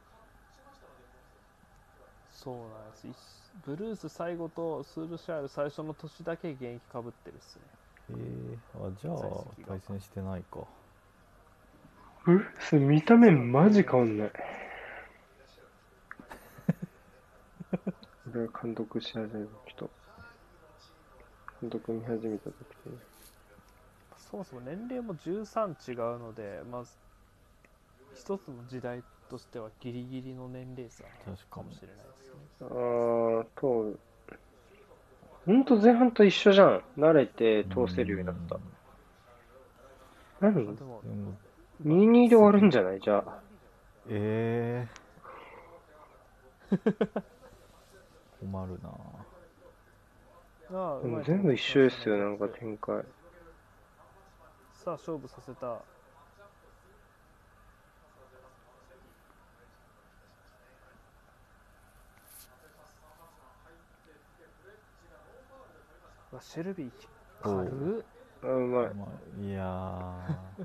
[2.44, 3.08] そうなんです。
[3.08, 3.12] い
[3.66, 7.62] ブルース最後とスールシャール最初の年だけ現役かぶってるっすね。
[8.10, 9.18] えー、あじゃあ
[9.66, 10.60] 対戦してないか。
[12.26, 14.32] ブルース見た目マジ変わんない。
[18.34, 19.30] 俺が監督し始めた
[19.66, 19.90] 時と、
[21.62, 22.56] 監督見始めた時
[22.88, 22.98] に。
[24.18, 26.92] そもそも年齢も13違うのでまず
[28.16, 33.94] 一つの時代としてはギリギリの年齢差確かもしれないですねあー、と、
[35.46, 36.84] ほんと前半と一緒じゃん。
[36.98, 38.58] 慣れて通せるようになった。
[40.40, 40.64] 何？
[40.66, 41.02] まあでもでも
[41.84, 43.00] ?2-2 で終わるんじゃない？
[43.02, 43.40] じゃあ。
[44.10, 46.78] えー、
[48.42, 48.90] 困るな
[51.02, 53.04] でも全部一緒ですよ、なんか展開。
[54.74, 55.82] さあ勝負させた
[66.34, 66.94] わシェルビー
[67.42, 68.06] 軽っ
[68.42, 68.96] あ、うまい。
[68.96, 70.58] まあ、いや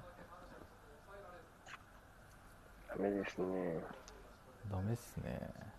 [2.89, 3.47] ダメですね。
[3.47, 5.75] ーダメっすね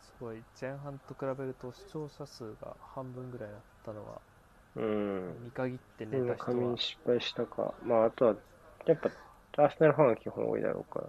[0.00, 4.20] すごい前半と比べると視聴者数が半分ぐらいだったのは
[4.74, 5.40] うん。
[5.42, 7.74] 見限ってみんな寝た人は仮眠失敗したか。
[7.82, 8.36] まあ、あとは、
[8.86, 9.10] やっぱ、
[9.62, 11.06] アーセナルファンが基本多いだろうから。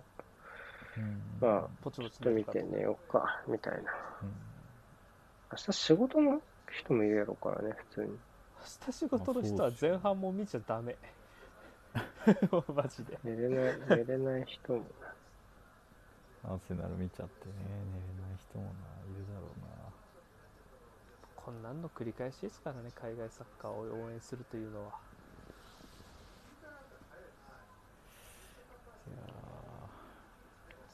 [0.97, 1.21] うん。
[1.39, 3.79] まあ、ポチポチちょっと見たて寝ようか、みたいな。
[3.79, 4.29] うん。
[5.51, 6.41] 明日仕事の
[6.71, 8.07] 人もいるやろうからね、普通に。
[8.07, 8.17] 明
[8.85, 10.95] 日仕事の人は前半も見ちゃダメ。
[12.73, 13.17] マジで。
[13.23, 14.85] 寝れない、寝れない人も。
[16.43, 17.53] アーセナル見ちゃってね。
[17.57, 18.73] 寝れない人もない
[19.13, 19.81] るだろうな。
[21.43, 24.91] こんなんの繰り返しですからね海外サッカーを応援するというのは
[29.07, 29.17] いや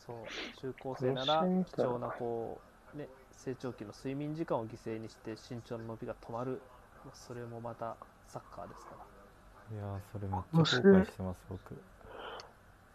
[0.08, 2.60] そう中高生なら貴重なこ
[2.95, 6.62] うね成長期の睡眠時間を犠牲にして身長の伸びが止まる。
[7.14, 7.95] それもまた
[8.28, 9.05] サッカーですから。
[9.72, 11.82] ーいやーそれめっちゃ後悔してます僕。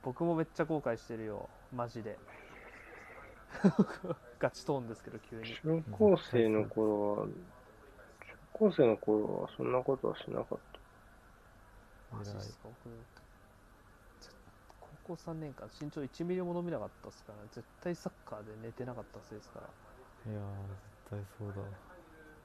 [0.03, 1.49] 僕もめっちゃ後悔してるよ。
[1.73, 2.19] マジで。
[4.41, 5.55] ガチトーンですけど急に。
[5.63, 7.33] 中高生の頃は、中
[8.53, 10.59] 高生の頃はそんなことはしなかっ
[12.13, 12.69] マジですか
[15.13, 20.33] 高校3年間身長1ミリも伸びなかったですから絶対サッカーで寝てなかったせいですから。
[20.33, 20.45] いやー
[21.11, 21.55] 絶対そうだ。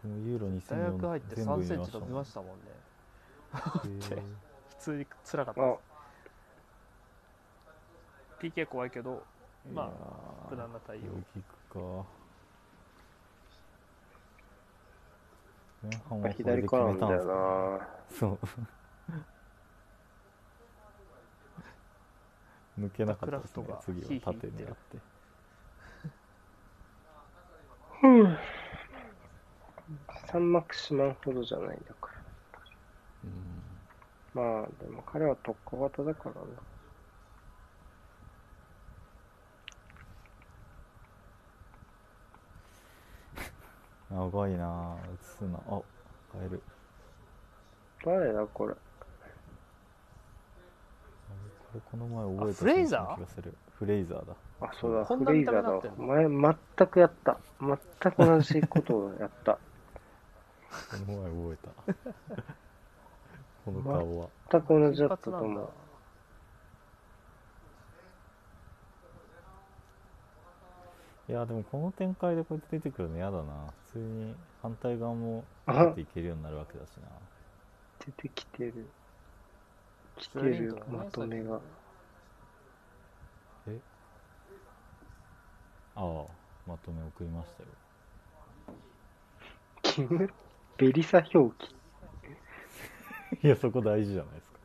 [0.04, 2.64] でもユーロ2004大学入って全部3センチ伸び見ましたもんね。
[4.70, 5.68] 普通に辛かったた。
[5.68, 5.78] であ。
[8.40, 9.24] す PK 怖いけど
[9.74, 11.02] まあ無難な対応。
[11.02, 12.06] ゴールキックか。
[15.84, 16.92] 前半は左からな。
[16.94, 17.88] んだよな。
[18.10, 18.40] そう
[22.80, 24.98] 抜けなかったですね次は縦言って
[28.04, 28.38] うん。
[30.28, 32.22] サンマクシマンほどじゃないんだから。
[33.24, 33.68] うん
[34.34, 36.48] まあ、でも彼は特化型だからな。
[44.10, 45.82] 長いなぁ映すなあ
[46.34, 46.62] 変える
[48.06, 48.74] 誰だこれ。
[51.82, 53.08] この前覚えたあフレイザー？
[53.08, 54.34] 選手の気がするフレイザーだ。
[54.62, 55.92] あ、そうだ、フレイザーだ。
[55.98, 57.38] 前、全くやった。
[57.60, 59.54] 全く同じことをやった。
[59.54, 59.60] こ
[61.12, 62.44] の前覚えた。
[63.66, 64.30] この顔は。
[64.52, 65.70] 全く同じだ金ったと思う。
[71.30, 73.74] いやでもこの展開でこうやって出てくるの嫌だな。
[73.88, 77.10] 普通に反対側もあ出ていけるようになるわけだしな。
[78.06, 78.88] 出てきてる。
[80.18, 81.60] 来てるまとめが。
[83.68, 83.80] え？
[85.96, 86.26] ああ
[86.68, 87.70] まとめ送りましたよ
[89.84, 90.30] キム？
[90.78, 91.76] ベリサ表記？
[93.44, 94.58] いやそこ大事じゃないですか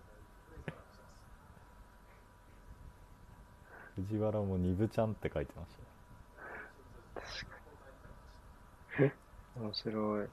[3.96, 5.86] 藤原もニブちゃんって書いてましたよ
[7.14, 7.57] 確か
[9.00, 9.07] に。
[9.07, 9.12] え？
[9.61, 10.28] 面白い。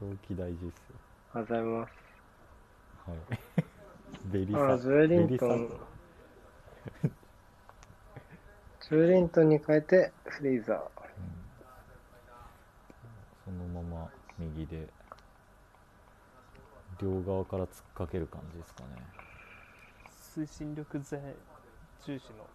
[0.00, 0.96] 表記大事っすよ
[1.34, 1.92] ありがとうございます。
[3.10, 3.41] はい
[4.32, 4.72] ベリサ。
[4.72, 5.68] あ、ジョエリントン。
[8.80, 10.76] ジョエリントンに変えて、フレイザー。
[10.76, 10.82] サ
[13.44, 14.88] そのまま右で
[17.00, 18.88] 両側から突っかける感じですかね。
[20.34, 21.20] 推進力前
[22.06, 22.46] 重視の。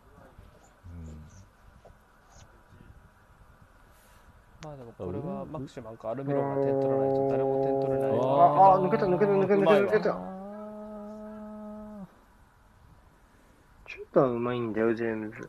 [4.64, 8.12] まあでもこれはマクシマンかアルミロンが点取らないと誰も点取れない。
[8.12, 10.38] うんああ抜けた抜けた抜けた抜けた抜けたあ
[14.18, 15.36] ちょっとはうまいんだよ、ジェームズ。
[15.38, 15.48] ー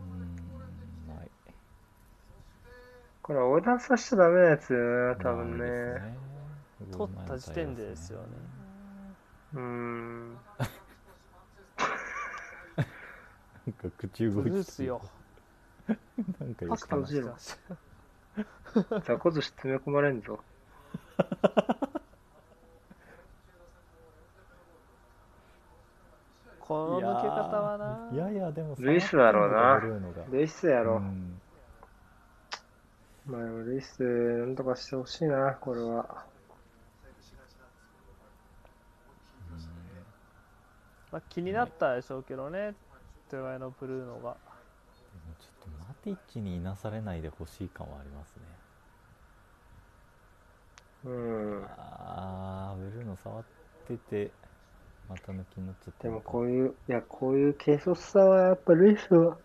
[0.00, 0.34] うん
[1.14, 1.30] ない
[3.20, 6.16] これ、横断させちゃダメなやつだよね、多分ね。
[6.90, 8.26] 取った時点でですよね
[9.52, 10.32] うーん。
[10.32, 10.38] なん
[13.74, 15.02] か口動いてブルースよ
[15.86, 17.58] なんか言パクパってましクしてまし
[18.88, 20.40] た雑魚寿司詰め込まれんぞ。
[26.72, 28.08] この抜け方は
[28.44, 29.80] ないやいやでもルイスだろうな
[30.30, 30.96] ルイスやろ。
[30.96, 31.40] うん
[33.24, 36.26] まあ、でもレイス、なんとかしてほしいな、これは。
[41.12, 42.74] まあ、気になったでしょうけどね
[43.30, 44.34] 手前のブルーノがでも
[45.38, 48.42] ちょっとマティッチにいなされないでほしい感はありますね
[51.04, 51.64] うん。
[51.76, 53.44] あーブルーの触っ
[53.86, 54.30] てて
[55.08, 59.36] また抜きになっちゃったでもこういう、いや、こういう軽率さはやっぱレイスは、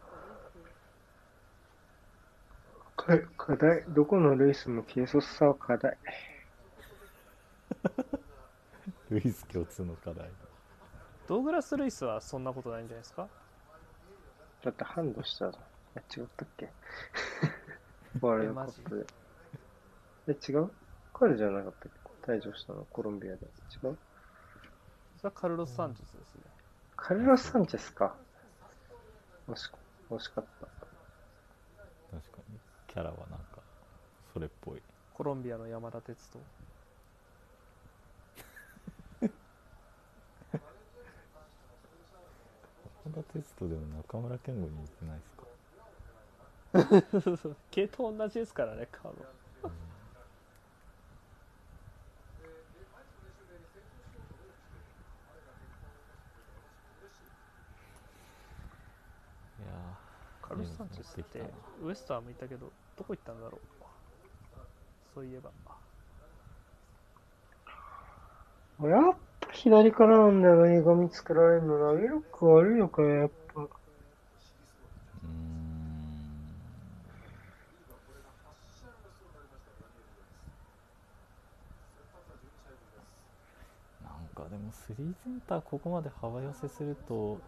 [2.96, 3.84] か課題。
[3.90, 5.98] どこのレースも軽率さは課題。
[9.10, 10.30] ルイス共通の課題
[11.28, 13.28] ドーグラス・ルイスはそんなことないんじゃないですか？
[14.64, 15.64] だってハンドしたじゃん。
[15.96, 16.70] え、違ったっけ？
[18.22, 19.06] ワールドカップ
[20.28, 20.34] で。
[20.34, 20.72] え、違う？
[21.14, 21.92] 彼じゃなかったっ
[22.26, 22.32] け？
[22.32, 23.46] 退場したの、コロンビアで。
[23.84, 23.98] 違う？
[25.18, 26.42] それはカルロス・サンチェスですね。
[26.96, 28.16] カルロス・サンチェスか。
[29.50, 29.70] 惜し
[30.10, 30.68] 惜しかった。
[30.68, 32.60] 確かに。
[32.88, 33.62] キャラはなんか、
[34.34, 34.82] それっぽい。
[35.14, 36.40] コロンビアの山田哲人。
[43.06, 45.20] 山田哲人でも中村健吾に似てない
[47.34, 47.56] ですか？
[47.72, 49.26] 系統同じですからね、カード。
[60.58, 61.42] ルロス・サンチェスって
[61.84, 63.62] ウエストハムいたけどどこ行ったんだろう
[65.14, 65.52] そういえば
[68.90, 69.18] やっぱ
[69.54, 71.80] 左からなんだよな、歪み作られるの。
[71.80, 73.62] 投げ力悪いのかよ、やっぱ。
[73.62, 73.70] なん
[84.36, 87.40] かでもスリーセンターここまで幅寄せすると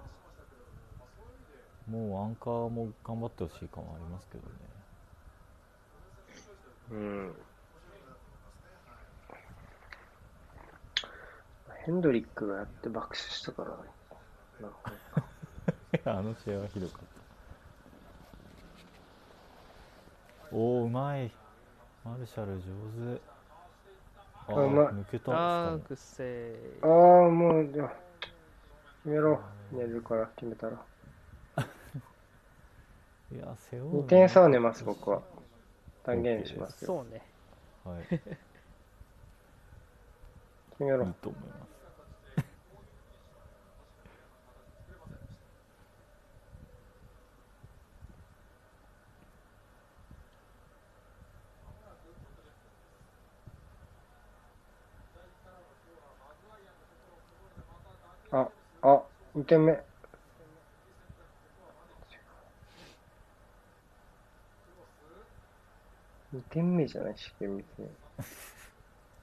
[1.90, 4.54] もうアンカーも頑張ってほしい感はありますけどね。
[6.92, 7.36] うん。
[11.86, 13.70] ヘンドリックがやって爆死したから、
[14.62, 14.78] なんか
[15.94, 17.06] いやあの試合はひどかった。
[20.56, 21.32] おおうまい。
[22.06, 22.60] マルシャル上
[23.16, 23.22] 手。
[24.48, 24.86] ああうまい。
[24.88, 25.78] 抜けたああ、
[27.30, 27.94] もう、じゃあ、
[29.04, 29.40] 決めろ。
[29.72, 30.84] 寝るから、決めたら。
[33.32, 35.22] もいや背負うの2点差は寝ます、僕は。
[36.04, 36.88] 断言しますよ。
[36.88, 37.22] そうね
[37.84, 38.20] はい
[40.72, 41.14] 決めろいい。
[41.22, 41.70] と思います
[58.32, 58.48] あ、
[58.84, 59.04] あ、
[59.36, 59.89] 2点目。
[66.40, 67.88] 2点目じゃないし、厳密に。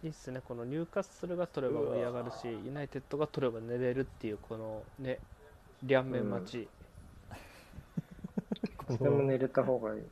[0.04, 0.40] いいっすね。
[0.46, 5.18] このニューカッスルが取れば盛り上がるしユナイテッドが取れば寝れるっていうこのね
[5.82, 6.68] 両面待ち、
[8.76, 10.02] こそれも寝れた方がいい。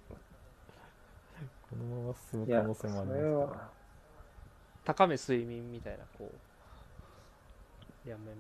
[1.71, 3.71] このまま進む可能性もあそりますれは、
[4.85, 8.35] 高め睡眠みたいなこう両面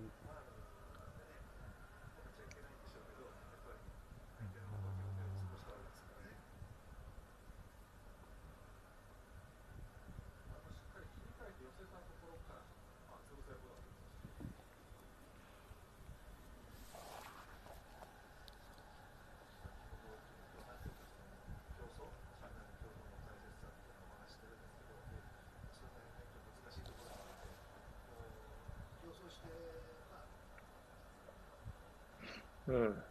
[32.75, 33.05] うん。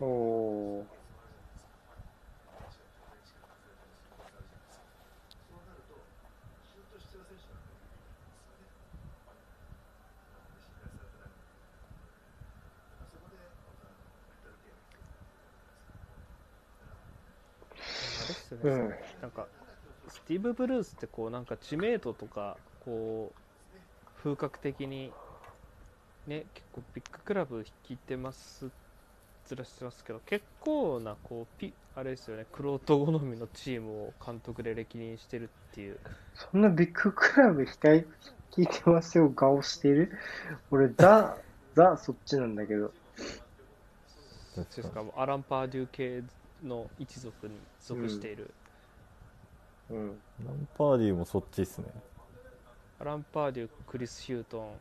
[0.00, 0.98] おー。
[18.16, 19.50] あれっすよね、うんなんか
[20.08, 23.42] スティーブ・ブルースってこうなんか知名度とかこう
[24.14, 25.16] 風格的に
[26.28, 28.68] ね結構ビッグクラブ率いてます
[29.46, 35.98] ずらしてますけど結構なこうピあれですよねクロート好みのチームを監督で歴任してるっていう。
[36.34, 38.06] そんなビッグクラブ額
[38.52, 40.12] 聞いてますよ、顔してる？
[40.70, 41.36] 俺、ザ、
[41.74, 42.92] ザ、そっちなんだけど。
[44.56, 45.02] ですか？
[45.02, 46.22] もうアラン・パーデュー系
[46.64, 48.50] の一族に属している、
[49.90, 50.20] うん。
[50.44, 51.86] ランパーディーもそっちっすね。
[53.00, 54.72] アラン・パーデュークリス・ヒュートン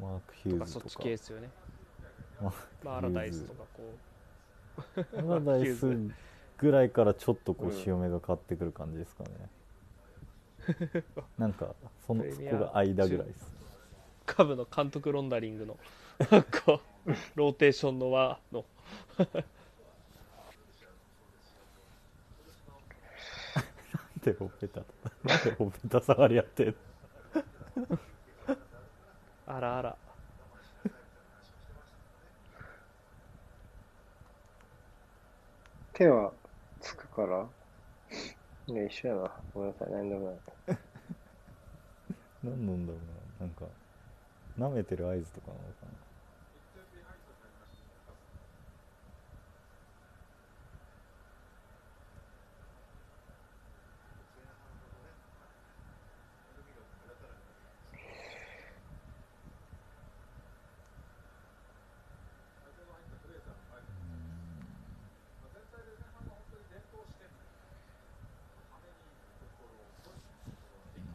[0.00, 0.66] マーク・ヒュとか。
[0.66, 1.50] そっちーズとか系ですよね、
[2.40, 2.52] マー
[2.84, 3.94] まあ、アラダイスとかこ
[4.96, 5.96] うク・アラダイス
[6.58, 9.30] ぐらいからちょっとこううん潮目が変わってくる感じですかね、
[11.38, 11.74] なんか
[12.06, 13.52] そのそこが間ぐらいです
[14.26, 15.78] カブの監督ロンダリングの
[16.30, 16.80] なんか
[17.34, 18.64] ローテーションの輪の
[19.16, 19.26] なん
[24.22, 24.80] でほっぺた
[25.24, 26.74] なんでほっぺた触り合ってん
[27.76, 27.98] の
[29.48, 29.98] あらあら
[35.92, 36.32] 手は
[36.80, 37.46] つくから。
[38.68, 39.32] いや、一緒やな。
[39.52, 40.40] ごめんなさい、なんでもない。
[42.42, 42.98] 何なんだろ
[43.38, 43.66] うななんか
[44.58, 45.92] 舐めてる合図とかなのかな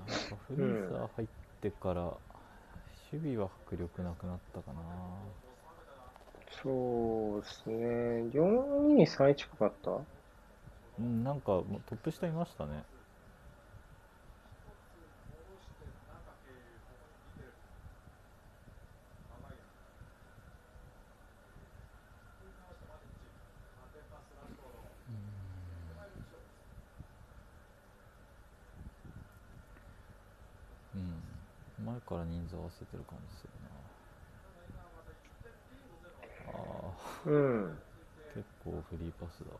[0.07, 1.27] なんかフリーザー入っ
[1.61, 2.17] てから
[3.13, 4.81] 守備は迫力なくなったかな。
[6.61, 8.29] そうですね。
[8.33, 9.91] 4231かかった？
[10.99, 12.83] うんなんかもうトップ下いましたね
[30.95, 30.97] う
[31.83, 33.69] ん前から人数合わせてる感じするな
[36.47, 36.51] あ
[37.25, 37.79] あうん。
[38.33, 39.51] 結構フリーパスだ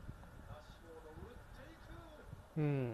[2.58, 2.94] うん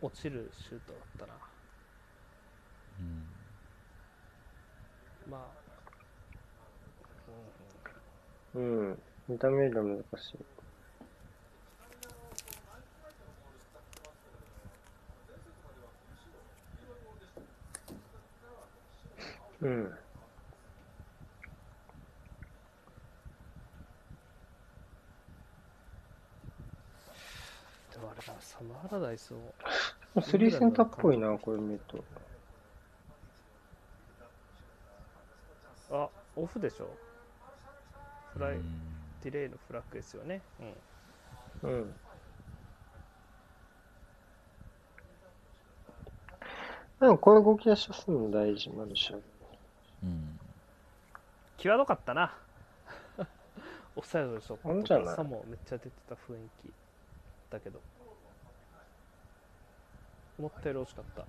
[0.00, 1.34] 落ちるシュートだったな
[2.98, 3.26] うん
[5.26, 5.36] ま
[8.54, 9.02] あ、うん。
[9.28, 10.55] 見た目よりは難しい。
[19.62, 19.84] うん。
[27.92, 29.54] でもあれだサマーラダイスを
[30.22, 32.04] スリーセンターっぽいな、これ見ると。
[35.90, 36.88] あオフでしょ？
[38.34, 38.62] フライ、うん
[39.22, 40.42] ディレイのフラッグですよね
[41.62, 41.94] うんうん。
[47.00, 49.22] でもこれ動き出しするの大事、マルシャル。
[51.56, 52.32] うん際どかったな。
[53.96, 55.16] オフサイドでしょあんじゃない？
[55.16, 56.70] サモめっちゃ出てた雰囲気
[57.50, 57.80] だけど。
[60.38, 61.24] 思ったより惜しかった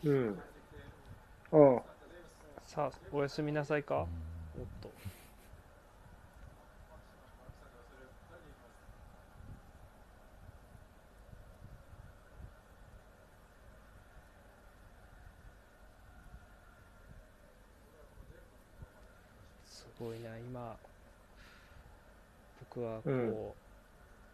[0.03, 0.43] うん。
[1.53, 1.83] ああ、
[2.65, 4.09] さあおやすみなさいか、
[4.55, 4.95] おっと
[19.65, 20.81] すごいな今
[22.79, 23.35] 僕はこう、うん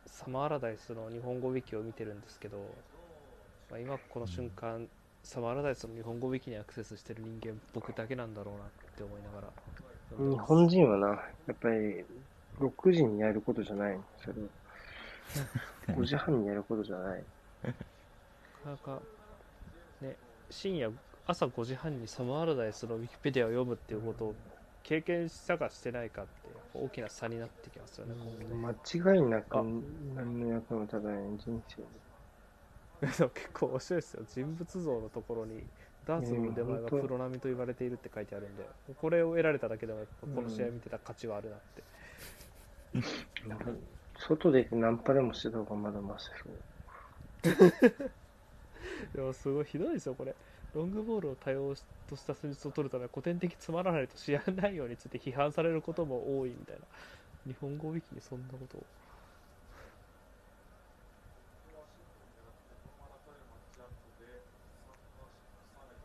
[0.06, 2.58] サマーラダイスの日本語ウィキを見てるんですけど、
[3.70, 4.86] まあ、今この瞬間、
[5.22, 8.66] サマーラダイスの日本語ウィキにアクセスしてる人間僕だけなんだろうなっ
[8.96, 9.48] て思いながら
[10.30, 11.14] 日本人はな、や
[11.52, 12.04] っぱり
[12.60, 13.98] 6時にやることじゃない。
[14.20, 14.34] それ。
[15.94, 17.24] は5時半にやることじゃない。
[17.64, 17.78] なか
[18.70, 19.02] なか
[20.02, 20.16] ね
[20.50, 20.92] 深夜
[21.26, 24.34] 朝5時半にサマーラダイスのウィキペディアを読むっていうことを
[24.84, 28.14] 経験したかしてないかって大きな差になってきますよね、
[28.52, 29.62] 間違いなくあ。
[29.62, 31.82] 何の役も立たない人生。
[33.06, 33.30] で。
[33.34, 34.24] 結構面白いですよ。
[34.28, 35.64] 人物像のところに
[36.06, 38.68] ダーツの腕前がプロ並みと言われているって書いてあるんで
[39.00, 41.82] これを得られただけでもこの試合見てた価値はあるなって、
[44.18, 46.52] 外でナンパでもしてた方がまだマシそう。
[49.14, 50.34] でもすごいひどいですよこれ
[50.74, 51.74] ロングボールを多用
[52.06, 56.86] とした戦術を取るため古典的つまらないと試合内容について批判されることも多いみたいな。
[57.46, 58.86] 日本語ウィキにそんなことを。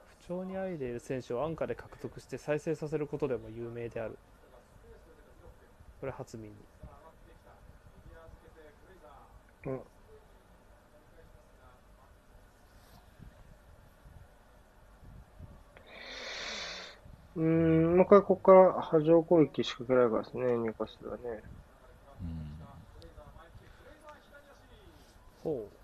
[0.08, 4.20] 不調にあいでいる選手を安価で獲得して再生させることでも有名である。
[6.00, 6.68] これ初耳。
[9.66, 9.82] うん。
[17.36, 21.44] うーん、もう一回ここから波状攻撃仕掛けられるからですね、ニューカッスルはね。
[22.22, 22.70] うん
[25.44, 25.79] ほう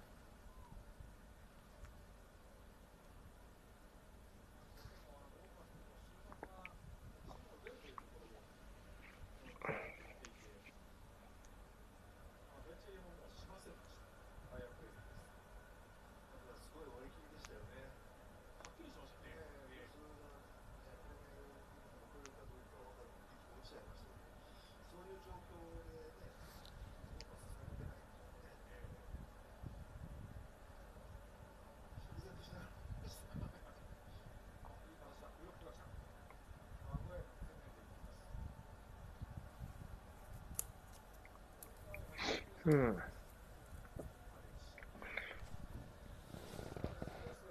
[42.65, 42.97] うん。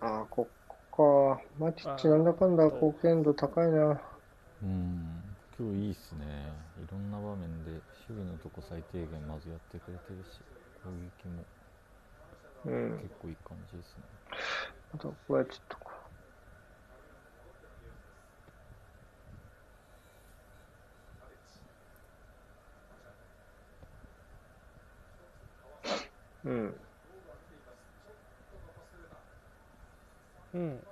[0.00, 0.48] ああ、こ
[0.90, 1.42] こか。
[1.58, 4.00] マティッチなんだかんだ貢献度高いな。
[4.62, 6.24] うん今日いいっすね
[6.82, 10.40] いろんな場面で守備のとこ最低限まずやってくれてるし
[10.82, 11.44] 攻撃も
[12.64, 12.98] うん。
[13.02, 14.02] 結構いい感じですね
[14.94, 15.76] あと、ここはちょっと
[26.44, 26.48] う。
[26.50, 26.80] うん。
[30.54, 30.86] うん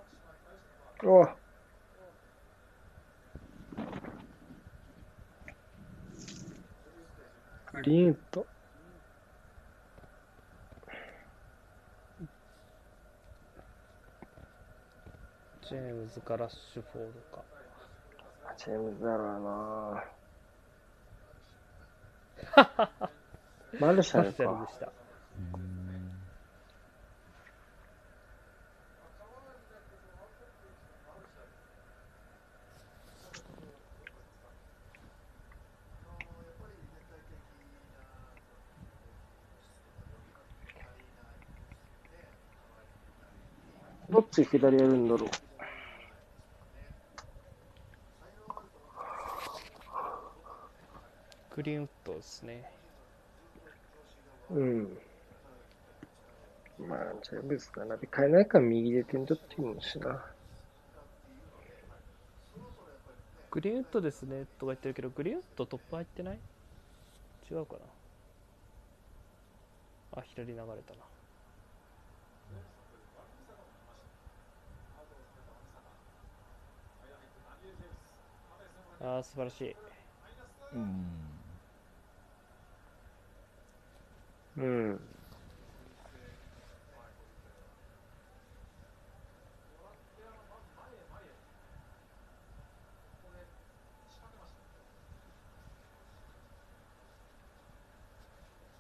[1.04, 1.24] お
[7.74, 8.46] グリーンウッド。
[15.68, 17.42] ジェームズかラッシュフォードか
[18.58, 20.04] ジェームズだろうな
[23.80, 24.72] マルシャルマルシャルかで。
[24.72, 24.92] した
[44.34, 45.26] どっち左やるんだろ
[51.54, 52.64] グリーンウッドですね
[54.50, 54.54] う。
[54.54, 54.98] うん。
[56.78, 60.24] まあ、ジェームズ並び替えないから右で点取っていいのしな。
[63.50, 66.38] グリーンウッドですねとか言ってるけどグリーンウッドトップ入ってない？
[67.50, 67.74] 違うか
[70.14, 70.72] なあ左流れたな
[79.02, 79.76] あー素晴らしい。
[80.72, 81.42] うん。
[84.56, 84.60] う
[84.94, 85.00] ん。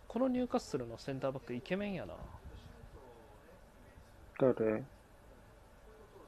[0.06, 2.14] このニューカッスルのセンターバックイケメンやな。
[4.38, 4.84] 誰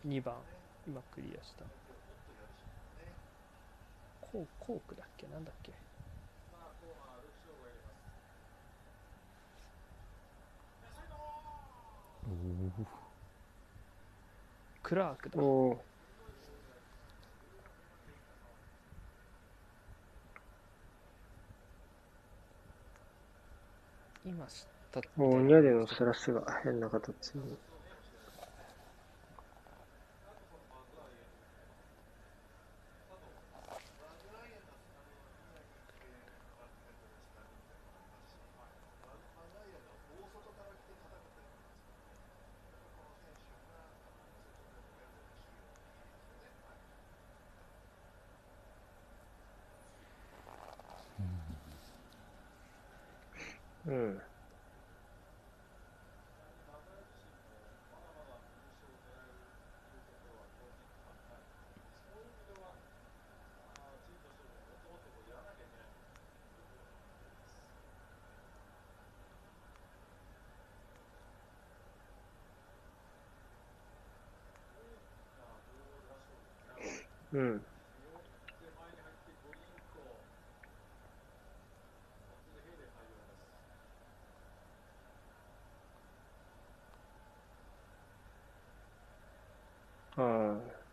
[0.07, 0.35] ？2番。
[0.87, 1.84] 今クリアした
[4.35, 5.29] コーコークだっけ？
[5.29, 5.71] なんだっけ？
[14.83, 15.41] クラークだ。
[24.27, 27.57] 今知ったみたいもう、ニャでのスラッシュが変な形に。
[53.87, 54.19] うん。
[77.35, 77.61] うん。
[90.17, 90.85] ああ。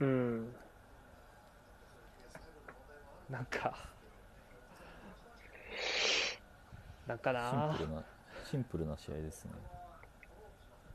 [0.00, 0.52] うん。
[3.30, 3.74] なんか
[7.12, 8.04] なんかシンなプルな
[8.50, 9.50] シンプルな試合ですね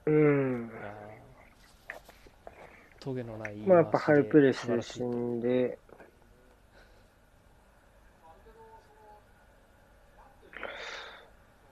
[0.08, 0.72] うん。
[3.00, 5.78] トゲのないまあやっぱハイプレス素晴らしい中心で、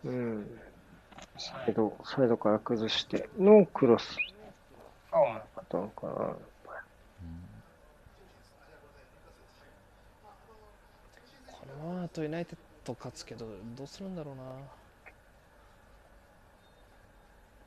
[0.03, 0.59] うん。
[1.37, 4.17] サイド、サイドから崩してのクロス。
[5.11, 6.11] ああ、パターンかな。
[6.11, 6.35] うん
[11.47, 13.45] このままだとユナイテッド勝つけど
[13.75, 14.43] どうするんだろうな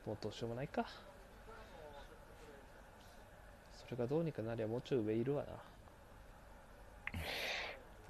[0.06, 0.86] もうどうしようもないか
[3.76, 5.48] それがどうにかなりゃもうちょい上いるわな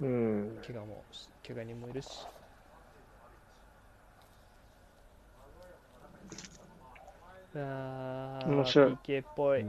[0.01, 0.57] うん。
[0.65, 1.03] 怪我も
[1.45, 2.07] 怪我人もいるし
[7.55, 9.65] あ面白いー PK っぽい。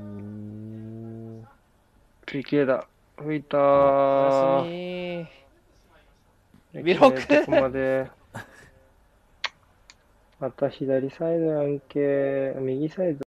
[2.26, 2.86] PK だ。
[3.16, 3.60] 吹いたお
[4.26, 5.49] やすー。
[6.72, 7.34] みビロック？
[7.34, 8.10] どこまで。
[10.38, 12.54] また左サイドやんけ。
[12.58, 13.22] 右サイド。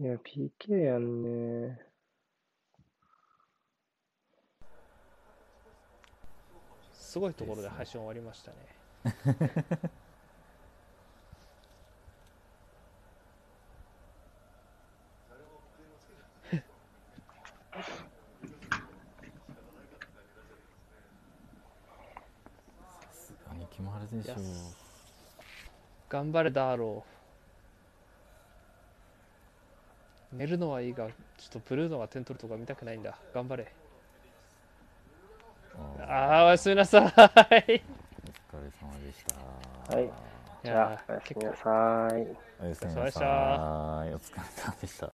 [0.00, 1.22] いや、PK やん
[1.68, 1.78] ね。
[6.92, 8.56] すごいところで配信終わりましたね。
[23.48, 24.48] 何決まるでしょういや
[26.14, 30.38] 頑張れダーロー。
[30.38, 33.18] 寝るのはいいが、ちょっとブルーノが点取るとか見たくないんだ。
[33.34, 33.66] 頑張れ。
[35.76, 37.02] あーああ、おやすみなさい。
[37.02, 37.82] お疲れ
[38.80, 39.34] 様でした
[39.96, 40.10] はいい
[40.62, 42.28] じゃあ、おやすみなさい。
[42.62, 45.02] おやすみなお疲れ様でしたさいお疲れ様でした